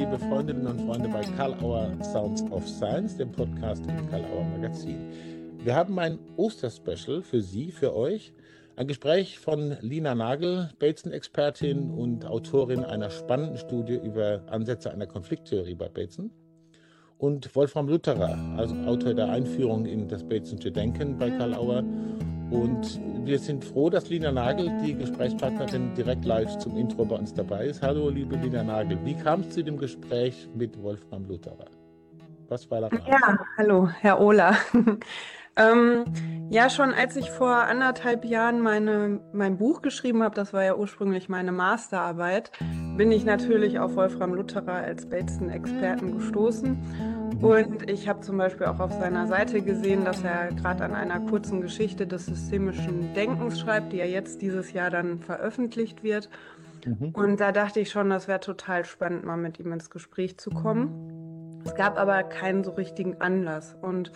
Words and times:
liebe 0.00 0.18
Freundinnen 0.18 0.66
und 0.66 0.80
Freunde 0.80 1.10
bei 1.10 1.20
Karl 1.36 1.52
Auer 1.62 1.92
Sounds 2.02 2.42
of 2.50 2.66
Science, 2.66 3.18
dem 3.18 3.30
Podcast 3.30 3.84
im 3.86 4.08
Karl 4.08 4.24
Auer 4.24 4.44
Magazin. 4.44 4.96
Wir 5.62 5.74
haben 5.74 5.98
ein 5.98 6.18
Osterspecial 6.38 7.20
für 7.20 7.42
Sie, 7.42 7.70
für 7.70 7.94
euch. 7.94 8.32
Ein 8.76 8.86
Gespräch 8.86 9.38
von 9.38 9.76
Lina 9.82 10.14
Nagel, 10.14 10.70
Bateson-Expertin 10.78 11.90
und 11.90 12.24
Autorin 12.24 12.82
einer 12.82 13.10
spannenden 13.10 13.58
Studie 13.58 14.00
über 14.02 14.40
Ansätze 14.46 14.90
einer 14.90 15.06
Konflikttheorie 15.06 15.74
bei 15.74 15.90
Bateson. 15.90 16.30
Und 17.18 17.54
Wolfram 17.54 17.86
Lutherer, 17.86 18.38
also 18.56 18.74
Autor 18.86 19.12
der 19.12 19.28
Einführung 19.28 19.84
in 19.84 20.08
das 20.08 20.26
Batesonsche 20.26 20.72
Denken 20.72 21.18
bei 21.18 21.28
Karl 21.28 21.52
Auer 21.52 21.84
und 22.50 23.00
wir 23.24 23.38
sind 23.38 23.64
froh, 23.64 23.90
dass 23.90 24.08
Lina 24.08 24.32
Nagel, 24.32 24.70
die 24.84 24.94
Gesprächspartnerin, 24.94 25.94
direkt 25.94 26.24
live 26.24 26.58
zum 26.58 26.76
Intro 26.76 27.04
bei 27.04 27.16
uns 27.16 27.32
dabei 27.32 27.66
ist. 27.66 27.82
Hallo, 27.82 28.08
liebe 28.08 28.36
Lina 28.36 28.62
Nagel. 28.62 28.98
Wie 29.04 29.14
kam 29.14 29.40
es 29.40 29.50
zu 29.50 29.62
dem 29.62 29.76
Gespräch 29.76 30.48
mit 30.54 30.80
Wolfram 30.82 31.26
Lutherer? 31.26 31.66
Was 32.48 32.68
war 32.70 32.80
da? 32.80 32.88
Ja, 33.06 33.38
hallo, 33.56 33.88
Herr 34.00 34.20
Ohler. 34.20 34.56
ähm, 35.60 36.04
ja, 36.50 36.68
schon 36.68 36.92
als 36.92 37.14
ich 37.16 37.30
vor 37.30 37.54
anderthalb 37.54 38.24
Jahren 38.24 38.60
meine, 38.60 39.20
mein 39.32 39.56
Buch 39.56 39.82
geschrieben 39.82 40.22
habe, 40.22 40.34
das 40.34 40.52
war 40.52 40.64
ja 40.64 40.74
ursprünglich 40.74 41.28
meine 41.28 41.52
Masterarbeit, 41.52 42.50
bin 42.96 43.12
ich 43.12 43.24
natürlich 43.24 43.78
auf 43.78 43.94
Wolfram 43.94 44.34
Lutherer 44.34 44.72
als 44.72 45.08
Bateson-Experten 45.08 46.18
gestoßen 46.18 46.76
und 47.40 47.88
ich 47.88 48.08
habe 48.08 48.20
zum 48.20 48.36
Beispiel 48.36 48.66
auch 48.66 48.80
auf 48.80 48.92
seiner 48.92 49.26
Seite 49.26 49.62
gesehen, 49.62 50.04
dass 50.04 50.22
er 50.22 50.52
gerade 50.52 50.84
an 50.84 50.94
einer 50.94 51.20
kurzen 51.20 51.62
Geschichte 51.62 52.06
des 52.06 52.26
systemischen 52.26 53.14
Denkens 53.14 53.60
schreibt, 53.60 53.92
die 53.92 53.96
ja 53.96 54.04
jetzt 54.04 54.42
dieses 54.42 54.72
Jahr 54.72 54.90
dann 54.90 55.20
veröffentlicht 55.20 56.02
wird. 56.02 56.28
Mhm. 56.84 57.10
Und 57.12 57.40
da 57.40 57.52
dachte 57.52 57.80
ich 57.80 57.90
schon, 57.90 58.10
das 58.10 58.28
wäre 58.28 58.40
total 58.40 58.84
spannend, 58.84 59.24
mal 59.24 59.36
mit 59.36 59.58
ihm 59.58 59.72
ins 59.72 59.88
Gespräch 59.88 60.36
zu 60.38 60.50
kommen. 60.50 61.60
Es 61.64 61.74
gab 61.74 61.98
aber 61.98 62.22
keinen 62.24 62.62
so 62.62 62.72
richtigen 62.72 63.20
Anlass. 63.20 63.74
Und 63.80 64.12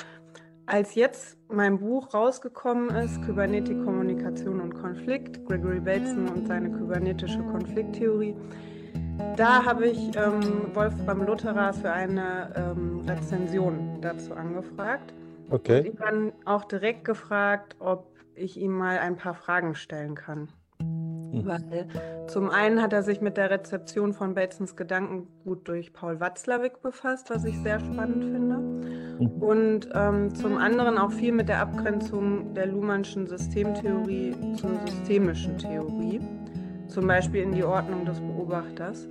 als 0.67 0.95
jetzt 0.95 1.37
mein 1.49 1.79
Buch 1.79 2.15
rausgekommen 2.15 2.91
ist, 2.91 3.23
Kybernetik, 3.23 3.85
Kommunikation 3.85 4.61
und 4.61 4.75
Konflikt, 4.75 5.45
Gregory 5.47 5.81
Bateson 5.81 6.29
und 6.29 6.47
seine 6.47 6.71
kybernetische 6.71 7.43
Konflikttheorie, 7.45 8.35
da 9.37 9.65
habe 9.65 9.87
ich 9.87 10.17
ähm, 10.17 10.75
Wolfram 10.75 11.25
Lutherer 11.25 11.73
für 11.73 11.93
eine 11.93 12.53
ähm, 12.57 13.01
Rezension 13.07 13.99
dazu 14.01 14.35
angefragt. 14.35 15.13
Okay. 15.51 15.81
Und 15.81 15.87
ihn 15.87 15.97
dann 15.99 16.33
auch 16.45 16.65
direkt 16.65 17.05
gefragt, 17.05 17.77
ob 17.79 18.07
ich 18.35 18.57
ihm 18.57 18.73
mal 18.73 18.99
ein 18.99 19.17
paar 19.17 19.35
Fragen 19.35 19.75
stellen 19.75 20.15
kann. 20.15 20.49
Mhm. 20.81 21.47
Weil 21.47 21.87
zum 22.27 22.51
einen 22.51 22.83
hat 22.83 22.93
er 22.93 23.03
sich 23.03 23.21
mit 23.21 23.37
der 23.37 23.51
Rezeption 23.51 24.13
von 24.13 24.35
Batesons 24.35 24.77
Gedankengut 24.77 25.69
durch 25.69 25.93
Paul 25.93 26.21
Watzlawick 26.21 26.83
befasst, 26.83 27.31
was 27.31 27.45
ich 27.45 27.57
sehr 27.59 27.81
spannend 27.81 28.25
finde. 28.25 29.04
Mhm. 29.19 29.27
Und 29.43 29.89
ähm, 29.95 30.35
zum 30.35 30.57
anderen 30.57 30.99
auch 30.99 31.13
viel 31.13 31.33
mit 31.33 31.49
der 31.49 31.61
Abgrenzung 31.61 32.55
der 32.55 32.67
Luhmannschen 32.67 33.27
Systemtheorie 33.27 34.35
zur 34.57 34.71
systemischen 34.87 35.59
Theorie 35.59 36.21
zum 36.89 37.07
Beispiel 37.07 37.43
in 37.43 37.53
die 37.53 37.65
Ordnung 37.65 38.05
des 38.05 38.21
Beobachters. 38.21 39.09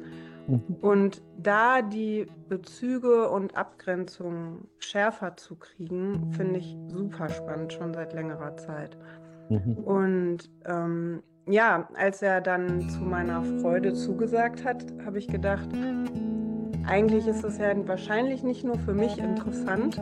Mhm. 0.47 0.61
Und 0.81 1.21
da 1.37 1.81
die 1.81 2.27
Bezüge 2.49 3.29
und 3.29 3.55
Abgrenzungen 3.55 4.67
schärfer 4.79 5.35
zu 5.37 5.55
kriegen, 5.55 6.31
finde 6.31 6.59
ich 6.59 6.77
super 6.87 7.29
spannend, 7.29 7.73
schon 7.73 7.93
seit 7.93 8.13
längerer 8.13 8.55
Zeit. 8.57 8.97
Mhm. 9.49 9.73
Und 9.77 10.49
ähm, 10.65 11.23
ja, 11.47 11.89
als 11.95 12.21
er 12.21 12.41
dann 12.41 12.89
zu 12.89 13.01
meiner 13.01 13.43
Freude 13.61 13.93
zugesagt 13.93 14.63
hat, 14.63 14.85
habe 15.05 15.19
ich 15.19 15.27
gedacht, 15.27 15.69
eigentlich 16.86 17.28
ist 17.28 17.44
es 17.44 17.58
ja 17.58 17.73
wahrscheinlich 17.88 18.44
nicht 18.44 18.64
nur 18.64 18.77
für 18.80 18.94
mich 18.94 19.17
interessant, 19.17 19.99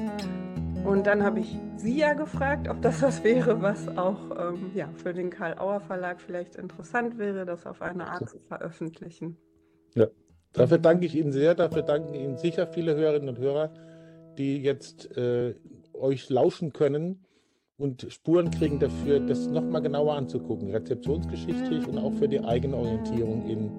und 0.83 1.05
dann 1.05 1.23
habe 1.23 1.41
ich 1.41 1.57
sie 1.77 1.99
ja 1.99 2.13
gefragt, 2.13 2.67
ob 2.67 2.81
das 2.81 3.01
was 3.01 3.23
wäre, 3.23 3.61
was 3.61 3.87
auch 3.97 4.31
ähm, 4.37 4.71
ja, 4.73 4.89
für 4.95 5.13
den 5.13 5.29
Karl 5.29 5.57
Auer 5.59 5.79
Verlag 5.79 6.19
vielleicht 6.19 6.55
interessant 6.55 7.17
wäre, 7.19 7.45
das 7.45 7.65
auf 7.67 7.81
eine 7.81 8.07
Art 8.07 8.29
zu 8.29 8.39
veröffentlichen. 8.39 9.37
Ja, 9.93 10.07
dafür 10.53 10.79
danke 10.79 11.05
ich 11.05 11.15
Ihnen 11.15 11.31
sehr. 11.31 11.53
Dafür 11.53 11.83
danken 11.83 12.15
Ihnen 12.15 12.37
sicher 12.37 12.65
viele 12.65 12.95
Hörerinnen 12.95 13.29
und 13.29 13.37
Hörer, 13.37 13.71
die 14.37 14.57
jetzt 14.63 15.15
äh, 15.17 15.53
euch 15.93 16.29
lauschen 16.29 16.73
können 16.73 17.25
und 17.77 18.07
Spuren 18.09 18.49
kriegen 18.49 18.79
dafür, 18.79 19.19
das 19.19 19.47
nochmal 19.47 19.83
genauer 19.83 20.15
anzugucken, 20.15 20.71
rezeptionsgeschichtlich 20.71 21.87
und 21.87 21.99
auch 21.99 22.13
für 22.13 22.27
die 22.27 22.39
eigene 22.39 22.75
Orientierung 22.75 23.47
in 23.47 23.71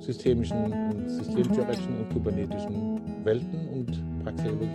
systemischen 0.00 0.72
und 0.72 1.08
systemtheoretischen 1.08 1.98
und 1.98 2.12
kybernetischen 2.12 3.24
Welten 3.24 3.68
und 3.68 4.24
Praxeologie. 4.24 4.70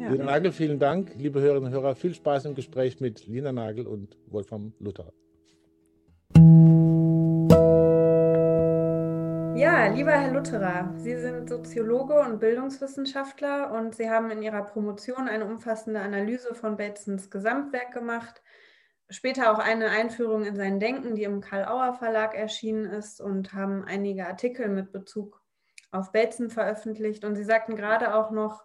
Ja. 0.00 0.10
Lina 0.10 0.24
Nagel, 0.24 0.52
vielen 0.52 0.78
Dank. 0.78 1.14
Liebe 1.18 1.40
Hörerinnen 1.40 1.66
und 1.66 1.72
Hörer, 1.72 1.94
viel 1.94 2.14
Spaß 2.14 2.46
im 2.46 2.54
Gespräch 2.54 3.00
mit 3.00 3.26
Lina 3.26 3.52
Nagel 3.52 3.86
und 3.86 4.16
Wolfram 4.28 4.72
Luther. 4.78 5.12
Ja, 9.60 9.88
lieber 9.88 10.12
Herr 10.12 10.32
Lutterer, 10.32 10.94
Sie 10.96 11.16
sind 11.16 11.50
Soziologe 11.50 12.18
und 12.18 12.40
Bildungswissenschaftler 12.40 13.70
und 13.72 13.94
Sie 13.94 14.08
haben 14.08 14.30
in 14.30 14.42
Ihrer 14.42 14.62
Promotion 14.62 15.28
eine 15.28 15.44
umfassende 15.44 16.00
Analyse 16.00 16.54
von 16.54 16.78
Batesons 16.78 17.28
Gesamtwerk 17.28 17.92
gemacht, 17.92 18.42
später 19.10 19.52
auch 19.52 19.58
eine 19.58 19.90
Einführung 19.90 20.44
in 20.44 20.56
sein 20.56 20.80
Denken, 20.80 21.14
die 21.14 21.24
im 21.24 21.40
Karl-Auer 21.40 21.94
Verlag 21.94 22.34
erschienen 22.34 22.86
ist 22.86 23.20
und 23.20 23.52
haben 23.52 23.84
einige 23.84 24.26
Artikel 24.26 24.68
mit 24.68 24.92
Bezug 24.92 25.42
auf 25.90 26.12
Bateson 26.12 26.50
veröffentlicht. 26.50 27.24
Und 27.24 27.36
Sie 27.36 27.44
sagten 27.44 27.76
gerade 27.76 28.14
auch 28.14 28.30
noch, 28.30 28.64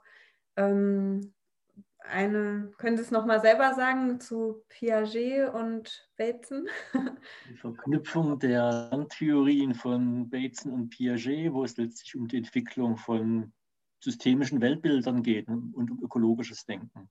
ähm, 0.55 1.33
eine, 2.07 2.71
können 2.77 2.97
Sie 2.97 3.03
es 3.03 3.09
nochmal 3.11 3.41
selber 3.41 3.73
sagen 3.73 4.19
zu 4.19 4.63
Piaget 4.69 5.51
und 5.53 6.07
Bateson? 6.17 6.67
Die 7.49 7.57
Verknüpfung 7.57 8.37
der 8.39 9.07
Theorien 9.09 9.73
von 9.73 10.29
Bateson 10.29 10.71
und 10.71 10.89
Piaget, 10.89 11.51
wo 11.51 11.63
es 11.63 11.77
letztlich 11.77 12.15
um 12.15 12.27
die 12.27 12.37
Entwicklung 12.37 12.97
von 12.97 13.51
systemischen 13.99 14.61
Weltbildern 14.61 15.23
geht 15.23 15.47
und 15.47 15.89
um 15.89 15.99
ökologisches 16.03 16.65
Denken. 16.65 17.09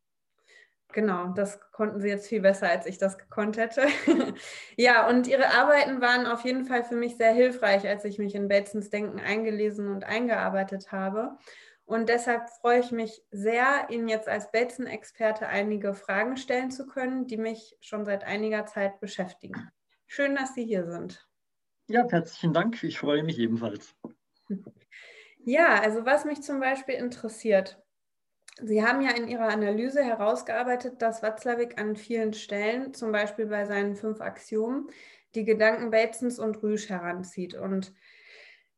Genau, 0.94 1.32
das 1.34 1.58
konnten 1.72 2.00
Sie 2.00 2.06
jetzt 2.06 2.28
viel 2.28 2.40
besser, 2.40 2.68
als 2.68 2.86
ich 2.86 2.98
das 2.98 3.18
gekonnt 3.18 3.56
hätte. 3.56 3.82
ja, 4.76 5.08
und 5.08 5.26
Ihre 5.26 5.48
Arbeiten 5.48 6.00
waren 6.00 6.24
auf 6.24 6.44
jeden 6.44 6.66
Fall 6.66 6.84
für 6.84 6.94
mich 6.94 7.16
sehr 7.16 7.32
hilfreich, 7.32 7.88
als 7.88 8.04
ich 8.04 8.18
mich 8.18 8.36
in 8.36 8.46
Batesons 8.46 8.90
Denken 8.90 9.18
eingelesen 9.18 9.88
und 9.88 10.04
eingearbeitet 10.04 10.92
habe. 10.92 11.36
Und 11.84 12.08
deshalb 12.08 12.48
freue 12.48 12.78
ich 12.78 12.92
mich 12.92 13.24
sehr, 13.32 13.88
Ihnen 13.90 14.06
jetzt 14.06 14.28
als 14.28 14.52
Bateson-Experte 14.52 15.48
einige 15.48 15.94
Fragen 15.94 16.36
stellen 16.36 16.70
zu 16.70 16.86
können, 16.86 17.26
die 17.26 17.38
mich 17.38 17.76
schon 17.80 18.04
seit 18.04 18.22
einiger 18.22 18.64
Zeit 18.64 19.00
beschäftigen. 19.00 19.72
Schön, 20.06 20.36
dass 20.36 20.54
Sie 20.54 20.64
hier 20.64 20.86
sind. 20.86 21.26
Ja, 21.88 22.06
herzlichen 22.08 22.52
Dank. 22.52 22.84
Ich 22.84 23.00
freue 23.00 23.24
mich 23.24 23.40
ebenfalls. 23.40 23.96
Ja, 25.46 25.78
also 25.82 26.06
was 26.06 26.24
mich 26.24 26.40
zum 26.40 26.58
Beispiel 26.58 26.94
interessiert, 26.94 27.83
Sie 28.62 28.84
haben 28.84 29.00
ja 29.00 29.10
in 29.10 29.28
Ihrer 29.28 29.48
Analyse 29.48 30.02
herausgearbeitet, 30.02 31.02
dass 31.02 31.22
Watzlawick 31.22 31.80
an 31.80 31.96
vielen 31.96 32.34
Stellen, 32.34 32.94
zum 32.94 33.10
Beispiel 33.10 33.46
bei 33.46 33.64
seinen 33.64 33.96
fünf 33.96 34.20
Axiomen, 34.20 34.88
die 35.34 35.44
Gedanken 35.44 35.90
Batesons 35.90 36.38
und 36.38 36.62
Rüsch 36.62 36.88
heranzieht. 36.88 37.54
Und 37.54 37.92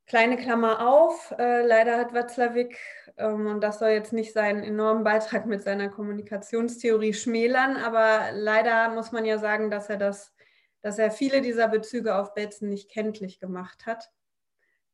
Kleine 0.07 0.37
Klammer 0.37 0.87
auf, 0.87 1.35
äh, 1.37 1.67
leider 1.67 1.99
hat 1.99 2.15
Watzlawick, 2.15 2.79
ähm, 3.17 3.47
und 3.49 3.61
das 3.61 3.81
soll 3.81 3.89
jetzt 3.89 4.13
nicht 4.13 4.33
seinen 4.33 4.63
enormen 4.63 5.03
Beitrag 5.03 5.47
mit 5.47 5.63
seiner 5.63 5.89
Kommunikationstheorie 5.89 7.13
schmälern, 7.13 7.77
aber 7.77 8.31
leider 8.33 8.91
muss 8.91 9.11
man 9.11 9.25
ja 9.25 9.39
sagen, 9.39 9.69
dass 9.69 9.91
er 9.91 9.97
das, 9.97 10.33
dass 10.81 11.01
er 11.01 11.11
viele 11.11 11.41
dieser 11.41 11.67
Bezüge 11.67 12.15
auf 12.15 12.35
Bateson 12.35 12.69
nicht 12.69 12.89
kenntlich 12.89 13.41
gemacht 13.41 13.85
hat. 13.85 14.13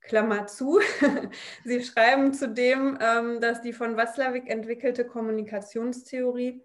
Klammer 0.02 0.46
zu. 0.46 0.80
Sie 1.64 1.82
schreiben 1.82 2.34
zudem, 2.34 2.98
ähm, 3.00 3.40
dass 3.40 3.62
die 3.62 3.72
von 3.72 3.96
Watzlawick 3.96 4.48
entwickelte 4.48 5.06
Kommunikationstheorie 5.06 6.62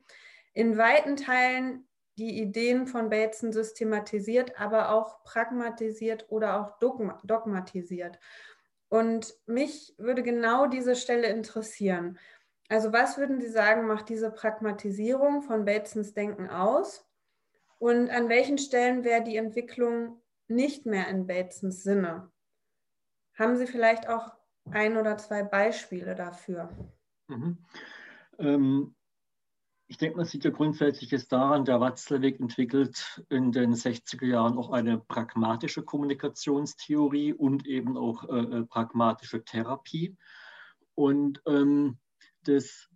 in 0.54 0.78
weiten 0.78 1.16
Teilen 1.16 1.88
die 2.18 2.42
Ideen 2.42 2.88
von 2.88 3.10
Bateson 3.10 3.54
systematisiert, 3.54 4.60
aber 4.60 4.92
auch 4.92 5.24
pragmatisiert 5.24 6.26
oder 6.30 6.60
auch 6.60 6.80
dogmatisiert. 6.80 8.20
Und 8.90 9.36
mich 9.46 9.94
würde 9.98 10.24
genau 10.24 10.66
diese 10.66 10.96
Stelle 10.96 11.28
interessieren. 11.28 12.18
Also 12.70 12.92
was 12.92 13.18
würden 13.18 13.40
Sie 13.40 13.50
sagen, 13.50 13.86
macht 13.86 14.10
diese 14.10 14.32
Pragmatisierung 14.32 15.42
von 15.42 15.66
Batesons 15.66 16.14
Denken 16.14 16.50
aus? 16.50 17.06
Und 17.80 18.10
an 18.10 18.30
welchen 18.30 18.58
Stellen 18.58 19.04
wäre 19.04 19.24
die 19.24 19.38
Entwicklung 19.38 20.22
nicht 20.48 20.86
mehr 20.86 21.08
in 21.08 21.28
Batesons 21.28 21.84
Sinne? 21.84 22.32
Haben 23.38 23.56
Sie 23.58 23.68
vielleicht 23.68 24.10
auch 24.10 24.34
ein 24.72 24.98
oder 24.98 25.18
zwei 25.18 25.44
Beispiele 25.44 26.16
dafür? 26.16 26.70
Mhm. 27.28 27.58
Ähm, 28.40 28.96
ich 29.88 29.98
denke, 29.98 30.18
man 30.18 30.26
sieht 30.26 30.44
ja 30.44 30.52
grundsätzlich 30.52 31.12
jetzt 31.12 31.32
daran, 31.32 31.64
der 31.64 31.80
Watzlawick 31.80 32.40
entwickelt 32.40 33.24
in 33.30 33.52
den 33.52 33.74
60er 33.74 34.26
Jahren 34.26 34.58
auch 34.58 34.72
eine 34.72 34.98
pragmatische 34.98 35.84
Kommunikationstheorie 35.84 37.34
und 37.34 37.66
eben 37.66 37.96
auch 37.96 38.28
äh, 38.28 38.60
äh, 38.60 38.66
pragmatische 38.66 39.46
Therapie. 39.46 40.18
Und 40.96 41.42
ähm, 41.46 42.00
das 42.44 42.90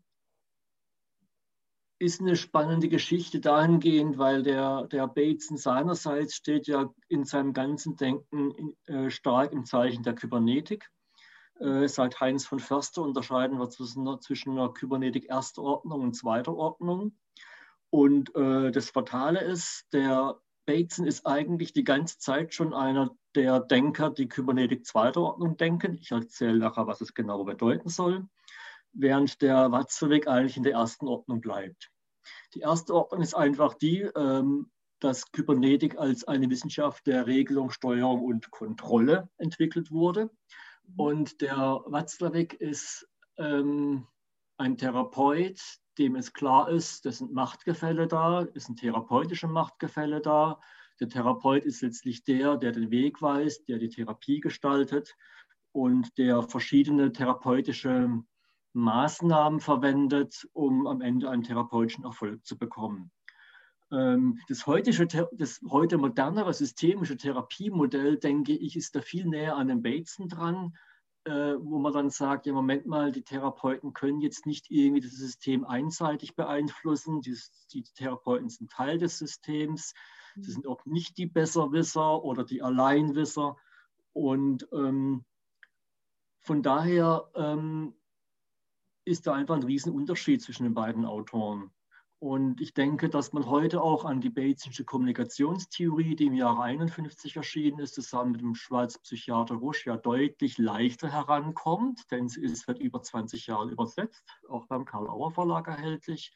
ist 2.01 2.19
eine 2.19 2.35
spannende 2.35 2.89
Geschichte 2.89 3.39
dahingehend, 3.39 4.17
weil 4.17 4.41
der, 4.41 4.87
der 4.87 5.07
Bateson 5.07 5.57
seinerseits 5.57 6.35
steht 6.35 6.65
ja 6.65 6.91
in 7.09 7.25
seinem 7.25 7.53
ganzen 7.53 7.95
Denken 7.95 8.75
äh, 8.87 9.11
stark 9.11 9.51
im 9.51 9.65
Zeichen 9.65 10.01
der 10.01 10.15
Kybernetik. 10.15 10.89
Äh, 11.59 11.87
seit 11.87 12.19
Heinz 12.19 12.47
von 12.47 12.59
Förster 12.59 13.03
unterscheiden 13.03 13.59
wir 13.59 13.69
zwischen, 13.69 14.19
zwischen 14.21 14.53
einer 14.53 14.73
Kybernetik 14.73 15.29
erster 15.29 15.61
Ordnung 15.61 16.01
und 16.01 16.15
zweiter 16.15 16.55
Ordnung. 16.55 17.15
Und 17.91 18.35
äh, 18.35 18.71
das 18.71 18.89
Fatale 18.89 19.41
ist, 19.41 19.85
der 19.93 20.39
Bateson 20.65 21.05
ist 21.05 21.27
eigentlich 21.27 21.71
die 21.71 21.83
ganze 21.83 22.17
Zeit 22.17 22.55
schon 22.55 22.73
einer 22.73 23.11
der 23.35 23.59
Denker, 23.59 24.09
die 24.09 24.27
Kybernetik 24.27 24.87
zweiter 24.87 25.21
Ordnung 25.21 25.55
denken. 25.55 25.99
Ich 26.01 26.09
erzähle 26.09 26.57
nachher, 26.57 26.87
was 26.87 27.01
es 27.01 27.13
genau 27.13 27.43
bedeuten 27.43 27.89
soll 27.89 28.27
während 28.93 29.41
der 29.41 29.71
Watzlawick 29.71 30.27
eigentlich 30.27 30.57
in 30.57 30.63
der 30.63 30.73
ersten 30.73 31.07
Ordnung 31.07 31.41
bleibt. 31.41 31.89
Die 32.53 32.59
erste 32.59 32.93
Ordnung 32.93 33.21
ist 33.21 33.33
einfach 33.33 33.73
die, 33.75 34.01
ähm, 34.15 34.71
dass 34.99 35.31
Kybernetik 35.31 35.97
als 35.97 36.23
eine 36.25 36.49
Wissenschaft 36.49 37.07
der 37.07 37.25
Regelung, 37.25 37.71
Steuerung 37.71 38.23
und 38.23 38.51
Kontrolle 38.51 39.29
entwickelt 39.37 39.91
wurde. 39.91 40.29
Und 40.95 41.41
der 41.41 41.57
Watzlawick 41.85 42.53
ist 42.53 43.07
ähm, 43.37 44.07
ein 44.57 44.77
Therapeut, 44.77 45.59
dem 45.97 46.15
es 46.15 46.33
klar 46.33 46.69
ist, 46.69 47.05
es 47.05 47.17
sind 47.17 47.33
Machtgefälle 47.33 48.07
da, 48.07 48.45
es 48.53 48.65
sind 48.65 48.79
therapeutische 48.79 49.47
Machtgefälle 49.47 50.21
da. 50.21 50.59
Der 50.99 51.09
Therapeut 51.09 51.65
ist 51.65 51.81
letztlich 51.81 52.23
der, 52.23 52.57
der 52.57 52.71
den 52.71 52.91
Weg 52.91 53.21
weist, 53.21 53.67
der 53.67 53.79
die 53.79 53.89
Therapie 53.89 54.39
gestaltet 54.39 55.15
und 55.71 56.17
der 56.17 56.43
verschiedene 56.43 57.11
therapeutische 57.11 58.23
Maßnahmen 58.73 59.59
verwendet, 59.59 60.47
um 60.53 60.87
am 60.87 61.01
Ende 61.01 61.29
einen 61.29 61.43
therapeutischen 61.43 62.05
Erfolg 62.05 62.45
zu 62.45 62.57
bekommen. 62.57 63.11
Ähm, 63.91 64.39
das, 64.47 64.65
heutige, 64.67 65.27
das 65.33 65.59
heute 65.69 65.97
modernere 65.97 66.53
systemische 66.53 67.17
Therapiemodell, 67.17 68.17
denke 68.17 68.53
ich, 68.53 68.75
ist 68.75 68.95
da 68.95 69.01
viel 69.01 69.25
näher 69.25 69.57
an 69.57 69.67
dem 69.67 69.81
Bateson 69.81 70.29
dran, 70.29 70.77
äh, 71.25 71.55
wo 71.59 71.77
man 71.77 71.93
dann 71.93 72.09
sagt, 72.09 72.45
ja, 72.45 72.53
Moment 72.53 72.85
mal, 72.85 73.11
die 73.11 73.23
Therapeuten 73.23 73.93
können 73.93 74.21
jetzt 74.21 74.45
nicht 74.45 74.71
irgendwie 74.71 75.01
das 75.01 75.11
System 75.11 75.65
einseitig 75.65 76.35
beeinflussen. 76.35 77.21
Die, 77.21 77.37
die 77.73 77.83
Therapeuten 77.83 78.49
sind 78.49 78.71
Teil 78.71 78.97
des 78.97 79.17
Systems. 79.17 79.93
Sie 80.35 80.51
sind 80.51 80.65
auch 80.65 80.85
nicht 80.85 81.17
die 81.17 81.27
Besserwisser 81.27 82.23
oder 82.23 82.45
die 82.45 82.63
Alleinwisser. 82.63 83.57
Und 84.13 84.67
ähm, 84.71 85.25
von 86.39 86.63
daher 86.63 87.29
ähm, 87.35 87.93
ist 89.05 89.27
da 89.27 89.33
einfach 89.33 89.55
ein 89.55 89.63
Riesenunterschied 89.63 90.41
zwischen 90.41 90.63
den 90.63 90.73
beiden 90.73 91.05
Autoren. 91.05 91.71
Und 92.23 92.61
ich 92.61 92.75
denke, 92.75 93.09
dass 93.09 93.33
man 93.33 93.47
heute 93.47 93.81
auch 93.81 94.05
an 94.05 94.21
die 94.21 94.29
Batesische 94.29 94.85
Kommunikationstheorie, 94.85 96.15
die 96.15 96.27
im 96.27 96.35
Jahre 96.35 96.61
51 96.61 97.35
erschienen 97.35 97.79
ist, 97.79 97.95
zusammen 97.95 98.33
mit 98.33 98.41
dem 98.41 98.53
Schweizer 98.53 98.99
Psychiater 98.99 99.55
Rusch 99.55 99.87
ja 99.87 99.97
deutlich 99.97 100.59
leichter 100.59 101.11
herankommt, 101.11 102.11
denn 102.11 102.29
sie 102.29 102.43
ist 102.43 102.67
seit 102.67 102.77
über 102.77 103.01
20 103.01 103.47
Jahren 103.47 103.69
übersetzt, 103.69 104.23
auch 104.47 104.67
beim 104.67 104.85
Karl-Auer 104.85 105.31
Verlag 105.31 105.67
erhältlich. 105.67 106.31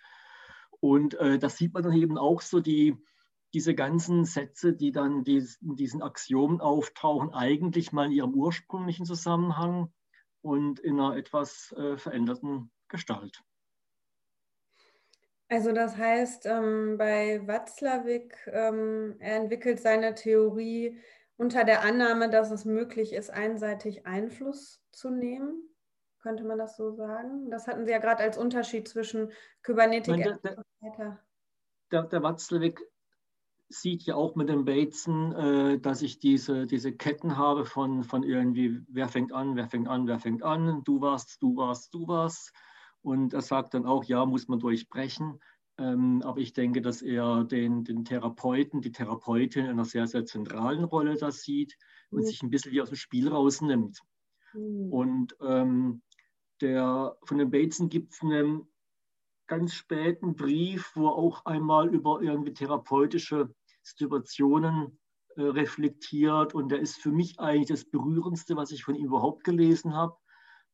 Und 0.79 1.13
äh, 1.19 1.37
das 1.37 1.57
sieht 1.57 1.75
man 1.75 1.83
dann 1.83 1.93
eben 1.93 2.17
auch 2.17 2.41
so, 2.41 2.61
die, 2.61 2.97
diese 3.53 3.75
ganzen 3.75 4.25
Sätze, 4.25 4.73
die 4.73 4.91
dann 4.91 5.23
in 5.23 5.75
diesen 5.75 6.01
Axiomen 6.01 6.61
auftauchen, 6.61 7.31
eigentlich 7.31 7.91
mal 7.91 8.07
in 8.07 8.11
ihrem 8.11 8.33
ursprünglichen 8.33 9.05
Zusammenhang 9.05 9.93
und 10.45 10.79
in 10.79 10.99
einer 10.99 11.17
etwas 11.17 11.73
äh, 11.75 11.97
veränderten 11.97 12.71
Gestalt. 12.87 13.41
Also 15.49 15.71
das 15.71 15.97
heißt, 15.97 16.45
ähm, 16.45 16.97
bei 16.99 17.41
Watzlawick, 17.47 18.37
ähm, 18.53 19.15
er 19.17 19.37
entwickelt 19.37 19.79
seine 19.79 20.13
Theorie 20.13 20.99
unter 21.37 21.63
der 21.63 21.81
Annahme, 21.81 22.29
dass 22.29 22.51
es 22.51 22.63
möglich 22.63 23.13
ist, 23.13 23.31
einseitig 23.31 24.05
Einfluss 24.05 24.83
zu 24.91 25.09
nehmen. 25.09 25.67
Könnte 26.19 26.43
man 26.43 26.59
das 26.59 26.77
so 26.77 26.91
sagen? 26.91 27.49
Das 27.49 27.67
hatten 27.67 27.85
Sie 27.85 27.91
ja 27.91 27.97
gerade 27.97 28.23
als 28.23 28.37
Unterschied 28.37 28.87
zwischen 28.87 29.31
Kybernetik 29.63 30.15
Nein, 30.15 30.39
der, 30.43 30.63
der, 30.81 31.19
der, 31.91 32.03
der 32.03 32.23
Watzlawick 32.23 32.81
sieht 33.69 34.03
ja 34.03 34.15
auch 34.15 34.35
mit 34.35 34.49
dem 34.49 34.65
Bateson, 34.65 35.33
äh, 35.33 35.79
dass 35.79 36.01
ich 36.01 36.19
diese, 36.19 36.65
diese 36.67 36.93
Ketten 36.93 37.37
habe 37.37 37.65
von, 37.65 38.03
von 38.03 38.23
irgendwie, 38.23 38.81
wer 38.87 39.07
fängt 39.07 39.33
an, 39.33 39.55
wer 39.55 39.67
fängt 39.67 39.87
an, 39.87 40.07
wer 40.07 40.19
fängt 40.19 40.43
an, 40.43 40.83
du 40.83 41.01
warst, 41.01 41.41
du 41.41 41.55
warst, 41.55 41.93
du 41.93 42.07
warst. 42.07 42.53
Und 43.01 43.33
er 43.33 43.41
sagt 43.41 43.73
dann 43.73 43.85
auch, 43.85 44.03
ja, 44.03 44.25
muss 44.25 44.47
man 44.47 44.59
durchbrechen. 44.59 45.39
Ähm, 45.77 46.21
aber 46.23 46.39
ich 46.39 46.53
denke, 46.53 46.81
dass 46.81 47.01
er 47.01 47.43
den, 47.43 47.83
den 47.83 48.05
Therapeuten, 48.05 48.81
die 48.81 48.91
Therapeutin 48.91 49.65
in 49.65 49.71
einer 49.71 49.85
sehr, 49.85 50.07
sehr 50.07 50.25
zentralen 50.25 50.85
Rolle 50.85 51.15
da 51.17 51.31
sieht 51.31 51.75
und 52.11 52.21
mhm. 52.21 52.25
sich 52.25 52.41
ein 52.43 52.49
bisschen 52.49 52.71
wie 52.71 52.81
aus 52.81 52.89
dem 52.89 52.95
Spiel 52.95 53.27
rausnimmt. 53.27 53.99
Mhm. 54.53 54.93
Und 54.93 55.35
ähm, 55.41 56.01
der, 56.61 57.17
von 57.23 57.37
den 57.37 57.51
Bateson 57.51 57.89
gibt 57.89 58.13
es 58.13 58.21
einen 58.21 58.67
ganz 59.47 59.73
späten 59.73 60.35
Brief, 60.35 60.91
wo 60.95 61.07
auch 61.07 61.45
einmal 61.45 61.93
über 61.93 62.21
irgendwie 62.21 62.53
therapeutische 62.53 63.53
Situationen 63.83 64.99
äh, 65.35 65.43
reflektiert. 65.43 66.55
Und 66.55 66.69
der 66.69 66.79
ist 66.79 67.01
für 67.01 67.11
mich 67.11 67.39
eigentlich 67.39 67.67
das 67.67 67.85
Berührendste, 67.85 68.55
was 68.55 68.71
ich 68.71 68.83
von 68.83 68.95
ihm 68.95 69.05
überhaupt 69.05 69.43
gelesen 69.43 69.93
habe, 69.93 70.15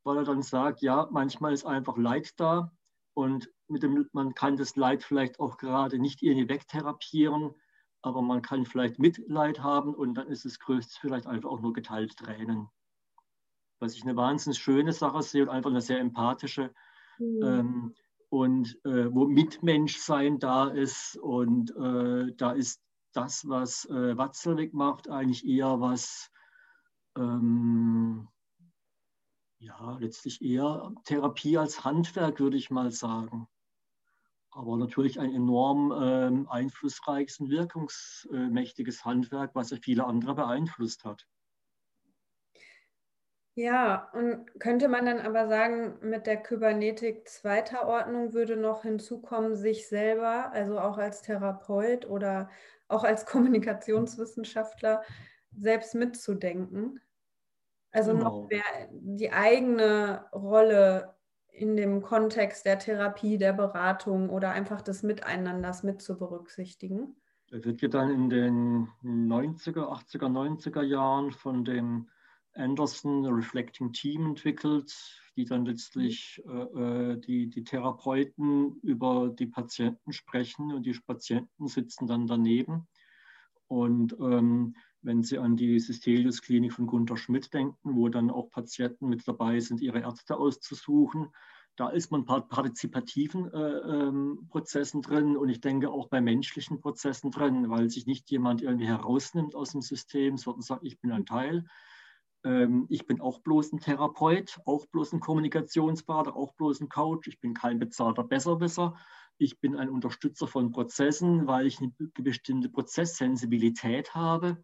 weil 0.04 0.18
er 0.18 0.24
dann 0.24 0.42
sagt, 0.42 0.82
ja, 0.82 1.08
manchmal 1.12 1.54
ist 1.54 1.66
einfach 1.66 1.98
Leid 1.98 2.34
da 2.38 2.72
und 3.14 3.52
mit 3.68 3.84
dem, 3.84 4.08
man 4.14 4.34
kann 4.34 4.58
das 4.58 4.76
Leid 4.76 5.04
vielleicht 5.04 5.40
auch 5.40 5.58
gerade 5.58 6.00
nicht 6.00 6.22
irgendwie 6.22 6.50
wegtherapieren, 6.50 7.54
aber 8.02 8.22
man 8.22 8.42
kann 8.42 8.66
vielleicht 8.66 9.00
Mitleid 9.00 9.62
haben 9.62 9.94
und 9.94 10.16
dann 10.16 10.28
ist 10.28 10.46
das 10.46 10.60
Größte 10.60 10.98
vielleicht 11.00 11.28
einfach 11.28 11.50
auch 11.50 11.62
nur 11.62 11.74
geteilte 11.74 12.16
Tränen. 12.16 12.68
Was 13.80 13.96
ich 13.96 14.04
eine 14.04 14.16
wahnsinnig 14.16 14.60
schöne 14.60 14.94
Sache 14.94 15.22
sehe 15.22 15.44
und 15.44 15.50
einfach 15.50 15.70
eine 15.70 15.82
sehr 15.82 16.00
empathische. 16.00 16.74
Mhm. 17.20 17.44
Ähm, 17.44 17.96
und 18.32 18.80
äh, 18.86 19.14
wo 19.14 19.28
Mitmenschsein 19.28 20.40
da 20.40 20.70
ist. 20.70 21.18
Und 21.18 21.76
äh, 21.76 22.34
da 22.38 22.54
ist 22.54 22.82
das, 23.12 23.48
was 23.48 23.84
äh, 23.90 24.18
Watzlawick 24.18 24.74
macht, 24.74 25.10
eigentlich 25.10 25.46
eher 25.46 25.82
was, 25.82 26.32
ähm, 27.18 28.30
ja, 29.60 29.98
letztlich 30.00 30.42
eher 30.42 30.94
Therapie 31.04 31.58
als 31.58 31.84
Handwerk, 31.84 32.40
würde 32.40 32.56
ich 32.56 32.72
mal 32.72 32.90
sagen. 32.92 33.48
Aber 34.52 34.78
natürlich 34.78 35.20
ein 35.20 35.34
enorm 35.34 35.94
ähm, 36.02 36.48
einflussreiches 36.50 37.42
und 37.42 37.50
wirkungsmächtiges 37.50 39.04
Handwerk, 39.04 39.56
was 39.56 39.72
ja 39.72 39.78
viele 39.82 40.06
andere 40.06 40.36
beeinflusst 40.36 41.04
hat. 41.04 41.28
Ja, 43.56 44.10
und 44.14 44.60
könnte 44.60 44.88
man 44.88 45.06
dann 45.06 45.20
aber 45.20 45.48
sagen, 45.50 45.98
mit 46.02 46.26
der 46.26 46.38
Kybernetik 46.38 47.28
zweiter 47.28 47.86
Ordnung 47.86 48.34
würde 48.34 48.56
noch 48.56 48.84
hinzukommen, 48.84 49.56
sich 49.56 49.90
selber, 49.90 50.52
also 50.54 50.80
auch 50.80 50.98
als 50.98 51.22
Therapeut 51.22 52.10
oder 52.10 52.50
auch 52.88 53.04
als 53.04 53.26
Kommunikationswissenschaftler, 53.26 55.04
selbst 55.54 55.96
mitzudenken? 55.96 57.02
Also 57.92 58.14
genau. 58.14 58.24
noch 58.24 58.48
mehr 58.48 58.64
die 58.90 59.34
eigene 59.34 60.26
Rolle 60.32 61.16
in 61.50 61.76
dem 61.76 62.02
Kontext 62.02 62.66
der 62.66 62.80
Therapie, 62.80 63.38
der 63.38 63.52
Beratung 63.52 64.30
oder 64.30 64.52
einfach 64.52 64.82
des 64.82 65.04
Miteinanders 65.04 65.84
mit 65.84 66.02
zu 66.02 66.18
berücksichtigen? 66.18 67.18
Das 67.50 67.66
wird 67.66 67.82
ja 67.82 67.90
dann 67.90 68.10
in 68.10 68.30
den 68.30 68.88
90er, 69.04 69.92
80er, 69.92 70.30
90er 70.30 70.84
Jahren 70.84 71.32
von 71.32 71.66
dem 71.66 72.10
Anderson 72.54 73.26
Reflecting 73.26 73.94
Team 73.94 74.26
entwickelt, 74.26 74.94
die 75.36 75.46
dann 75.46 75.66
letztlich 75.66 76.42
äh, 76.46 77.14
äh, 77.14 77.18
die, 77.20 77.50
die 77.50 77.64
Therapeuten 77.64 78.80
über 78.82 79.30
die 79.30 79.46
Patienten 79.46 80.12
sprechen 80.12 80.74
und 80.74 80.86
die 80.86 80.98
Patienten 81.06 81.68
sitzen 81.68 82.08
dann 82.08 82.28
daneben. 82.28 82.88
Und 83.68 84.14
ähm, 84.20 84.76
wenn 85.02 85.24
Sie 85.24 85.38
an 85.38 85.56
die 85.56 85.80
Systelius-Klinik 85.80 86.74
von 86.74 86.88
Gunter 86.88 87.18
Schmidt 87.18 87.54
denken, 87.54 87.96
wo 87.96 88.10
dann 88.10 88.30
auch 88.30 88.50
Patienten 88.50 89.08
mit 89.08 89.26
dabei 89.28 89.60
sind, 89.60 89.82
ihre 89.82 90.02
Ärzte 90.02 90.38
auszusuchen, 90.38 91.30
da 91.78 91.90
ist 91.90 92.12
man 92.12 92.26
partizipativen 92.26 93.52
äh, 93.54 93.58
ähm, 93.58 94.46
Prozessen 94.50 95.02
drin 95.02 95.38
und 95.38 95.50
ich 95.50 95.62
denke 95.62 95.90
auch 95.90 96.10
bei 96.10 96.20
menschlichen 96.20 96.82
Prozessen 96.82 97.32
drin, 97.32 97.70
weil 97.70 97.90
sich 97.90 98.06
nicht 98.06 98.30
jemand 98.30 98.62
irgendwie 98.62 98.88
herausnimmt 98.88 99.56
aus 99.56 99.72
dem 99.72 99.82
System, 99.82 100.38
sondern 100.38 100.62
sagt, 100.62 100.84
ich 100.84 101.00
bin 101.00 101.12
ein 101.12 101.26
Teil, 101.26 101.66
ähm, 102.44 102.88
ich 102.90 103.06
bin 103.06 103.22
auch 103.22 103.40
bloß 103.40 103.74
ein 103.74 103.80
Therapeut, 103.80 104.60
auch 104.66 104.86
bloß 104.88 105.14
ein 105.14 105.20
Kommunikationsberater, 105.20 106.36
auch 106.36 106.54
bloß 106.54 106.82
ein 106.82 106.90
Coach. 106.90 107.28
Ich 107.28 107.40
bin 107.40 107.54
kein 107.54 107.80
bezahlter 107.80 108.24
Besserwisser. 108.24 108.96
Ich 109.38 109.60
bin 109.60 109.76
ein 109.76 109.90
Unterstützer 109.90 110.48
von 110.48 110.72
Prozessen, 110.72 111.48
weil 111.48 111.68
ich 111.68 111.80
eine 111.80 111.92
bestimmte 112.14 112.70
Prozesssensibilität 112.70 114.14
habe 114.14 114.64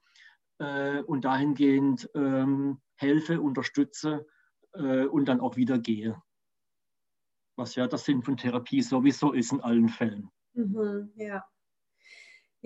äh, 0.60 1.02
und 1.02 1.26
dahingehend 1.26 2.10
ähm, 2.16 2.80
helfe, 2.96 3.42
unterstütze 3.42 4.28
äh, 4.74 5.06
und 5.06 5.26
dann 5.26 5.40
auch 5.40 5.56
wieder 5.56 5.80
gehe. 5.80 6.22
Was 7.56 7.76
ja 7.76 7.88
der 7.88 7.98
Sinn 7.98 8.22
von 8.22 8.38
Therapie 8.38 8.82
sowieso 8.82 9.34
ist 9.34 9.52
in 9.52 9.62
allen 9.62 9.90
Fällen. 9.90 10.30
Mhm, 10.54 11.12
ja. 11.16 11.44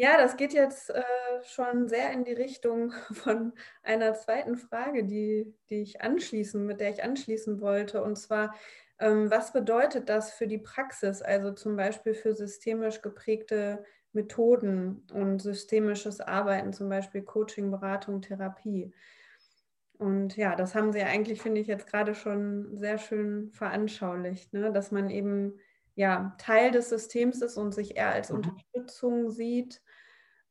Ja, 0.02 0.18
das 0.18 0.36
geht 0.36 0.52
jetzt 0.54 0.90
äh, 0.90 1.04
schon 1.44 1.88
sehr 1.88 2.12
in 2.12 2.24
die 2.24 2.34
Richtung 2.34 2.92
von 3.14 3.54
einer 3.84 4.16
zweiten 4.16 4.58
Frage, 4.58 5.04
die, 5.04 5.54
die 5.70 5.84
ich 5.84 6.02
anschließen, 6.02 6.66
mit 6.66 6.80
der 6.80 6.90
ich 6.90 7.04
anschließen 7.04 7.62
wollte. 7.62 8.02
Und 8.02 8.16
zwar, 8.16 8.56
ähm, 8.98 9.30
was 9.30 9.54
bedeutet 9.54 10.10
das 10.10 10.34
für 10.34 10.48
die 10.48 10.58
Praxis, 10.58 11.22
also 11.22 11.52
zum 11.52 11.76
Beispiel 11.76 12.16
für 12.16 12.34
systemisch 12.34 13.04
geprägte 13.04 13.84
Methoden 14.12 15.06
und 15.14 15.40
systemisches 15.40 16.20
Arbeiten, 16.20 16.74
zum 16.74 16.90
Beispiel 16.90 17.22
Coaching, 17.22 17.70
Beratung, 17.70 18.24
Therapie? 18.24 18.92
Und 20.00 20.36
ja, 20.36 20.56
das 20.56 20.74
haben 20.74 20.94
Sie 20.94 21.04
eigentlich, 21.04 21.44
finde 21.44 21.62
ich, 21.62 21.68
jetzt 21.68 21.86
gerade 21.86 22.16
schon 22.16 22.76
sehr 22.76 22.98
schön 22.98 23.52
veranschaulicht, 23.52 24.52
ne? 24.52 24.72
dass 24.72 24.90
man 24.90 25.12
eben 25.12 25.60
ja, 25.94 26.36
Teil 26.40 26.72
des 26.72 26.90
Systems 26.90 27.42
ist 27.44 27.58
und 27.58 27.74
sich 27.74 27.98
eher 27.98 28.12
als 28.12 28.32
mhm. 28.32 28.38
Unterstützung 28.38 29.30
sieht, 29.30 29.82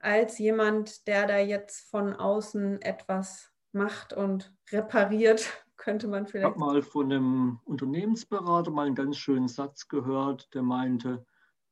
als 0.00 0.38
jemand, 0.38 1.06
der 1.06 1.26
da 1.26 1.38
jetzt 1.38 1.88
von 1.90 2.14
außen 2.14 2.82
etwas 2.82 3.52
macht 3.72 4.12
und 4.12 4.52
repariert, 4.70 5.48
könnte 5.76 6.08
man 6.08 6.26
vielleicht. 6.26 6.48
Ich 6.48 6.60
habe 6.62 6.72
mal 6.72 6.82
von 6.82 7.12
einem 7.12 7.60
Unternehmensberater 7.64 8.70
mal 8.70 8.86
einen 8.86 8.94
ganz 8.94 9.16
schönen 9.16 9.48
Satz 9.48 9.88
gehört, 9.88 10.52
der 10.54 10.62
meinte, 10.62 11.24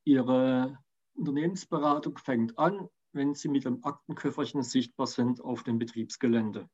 Ihre 0.05 0.79
Unternehmensberatung 1.15 2.17
fängt 2.17 2.59
an, 2.59 2.89
wenn 3.13 3.35
Sie 3.35 3.49
mit 3.49 3.65
dem 3.65 3.85
Aktenköfferchen 3.85 4.63
sichtbar 4.63 5.07
sind 5.07 5.43
auf 5.43 5.63
dem 5.65 5.79
Betriebsgelände. 5.79 6.69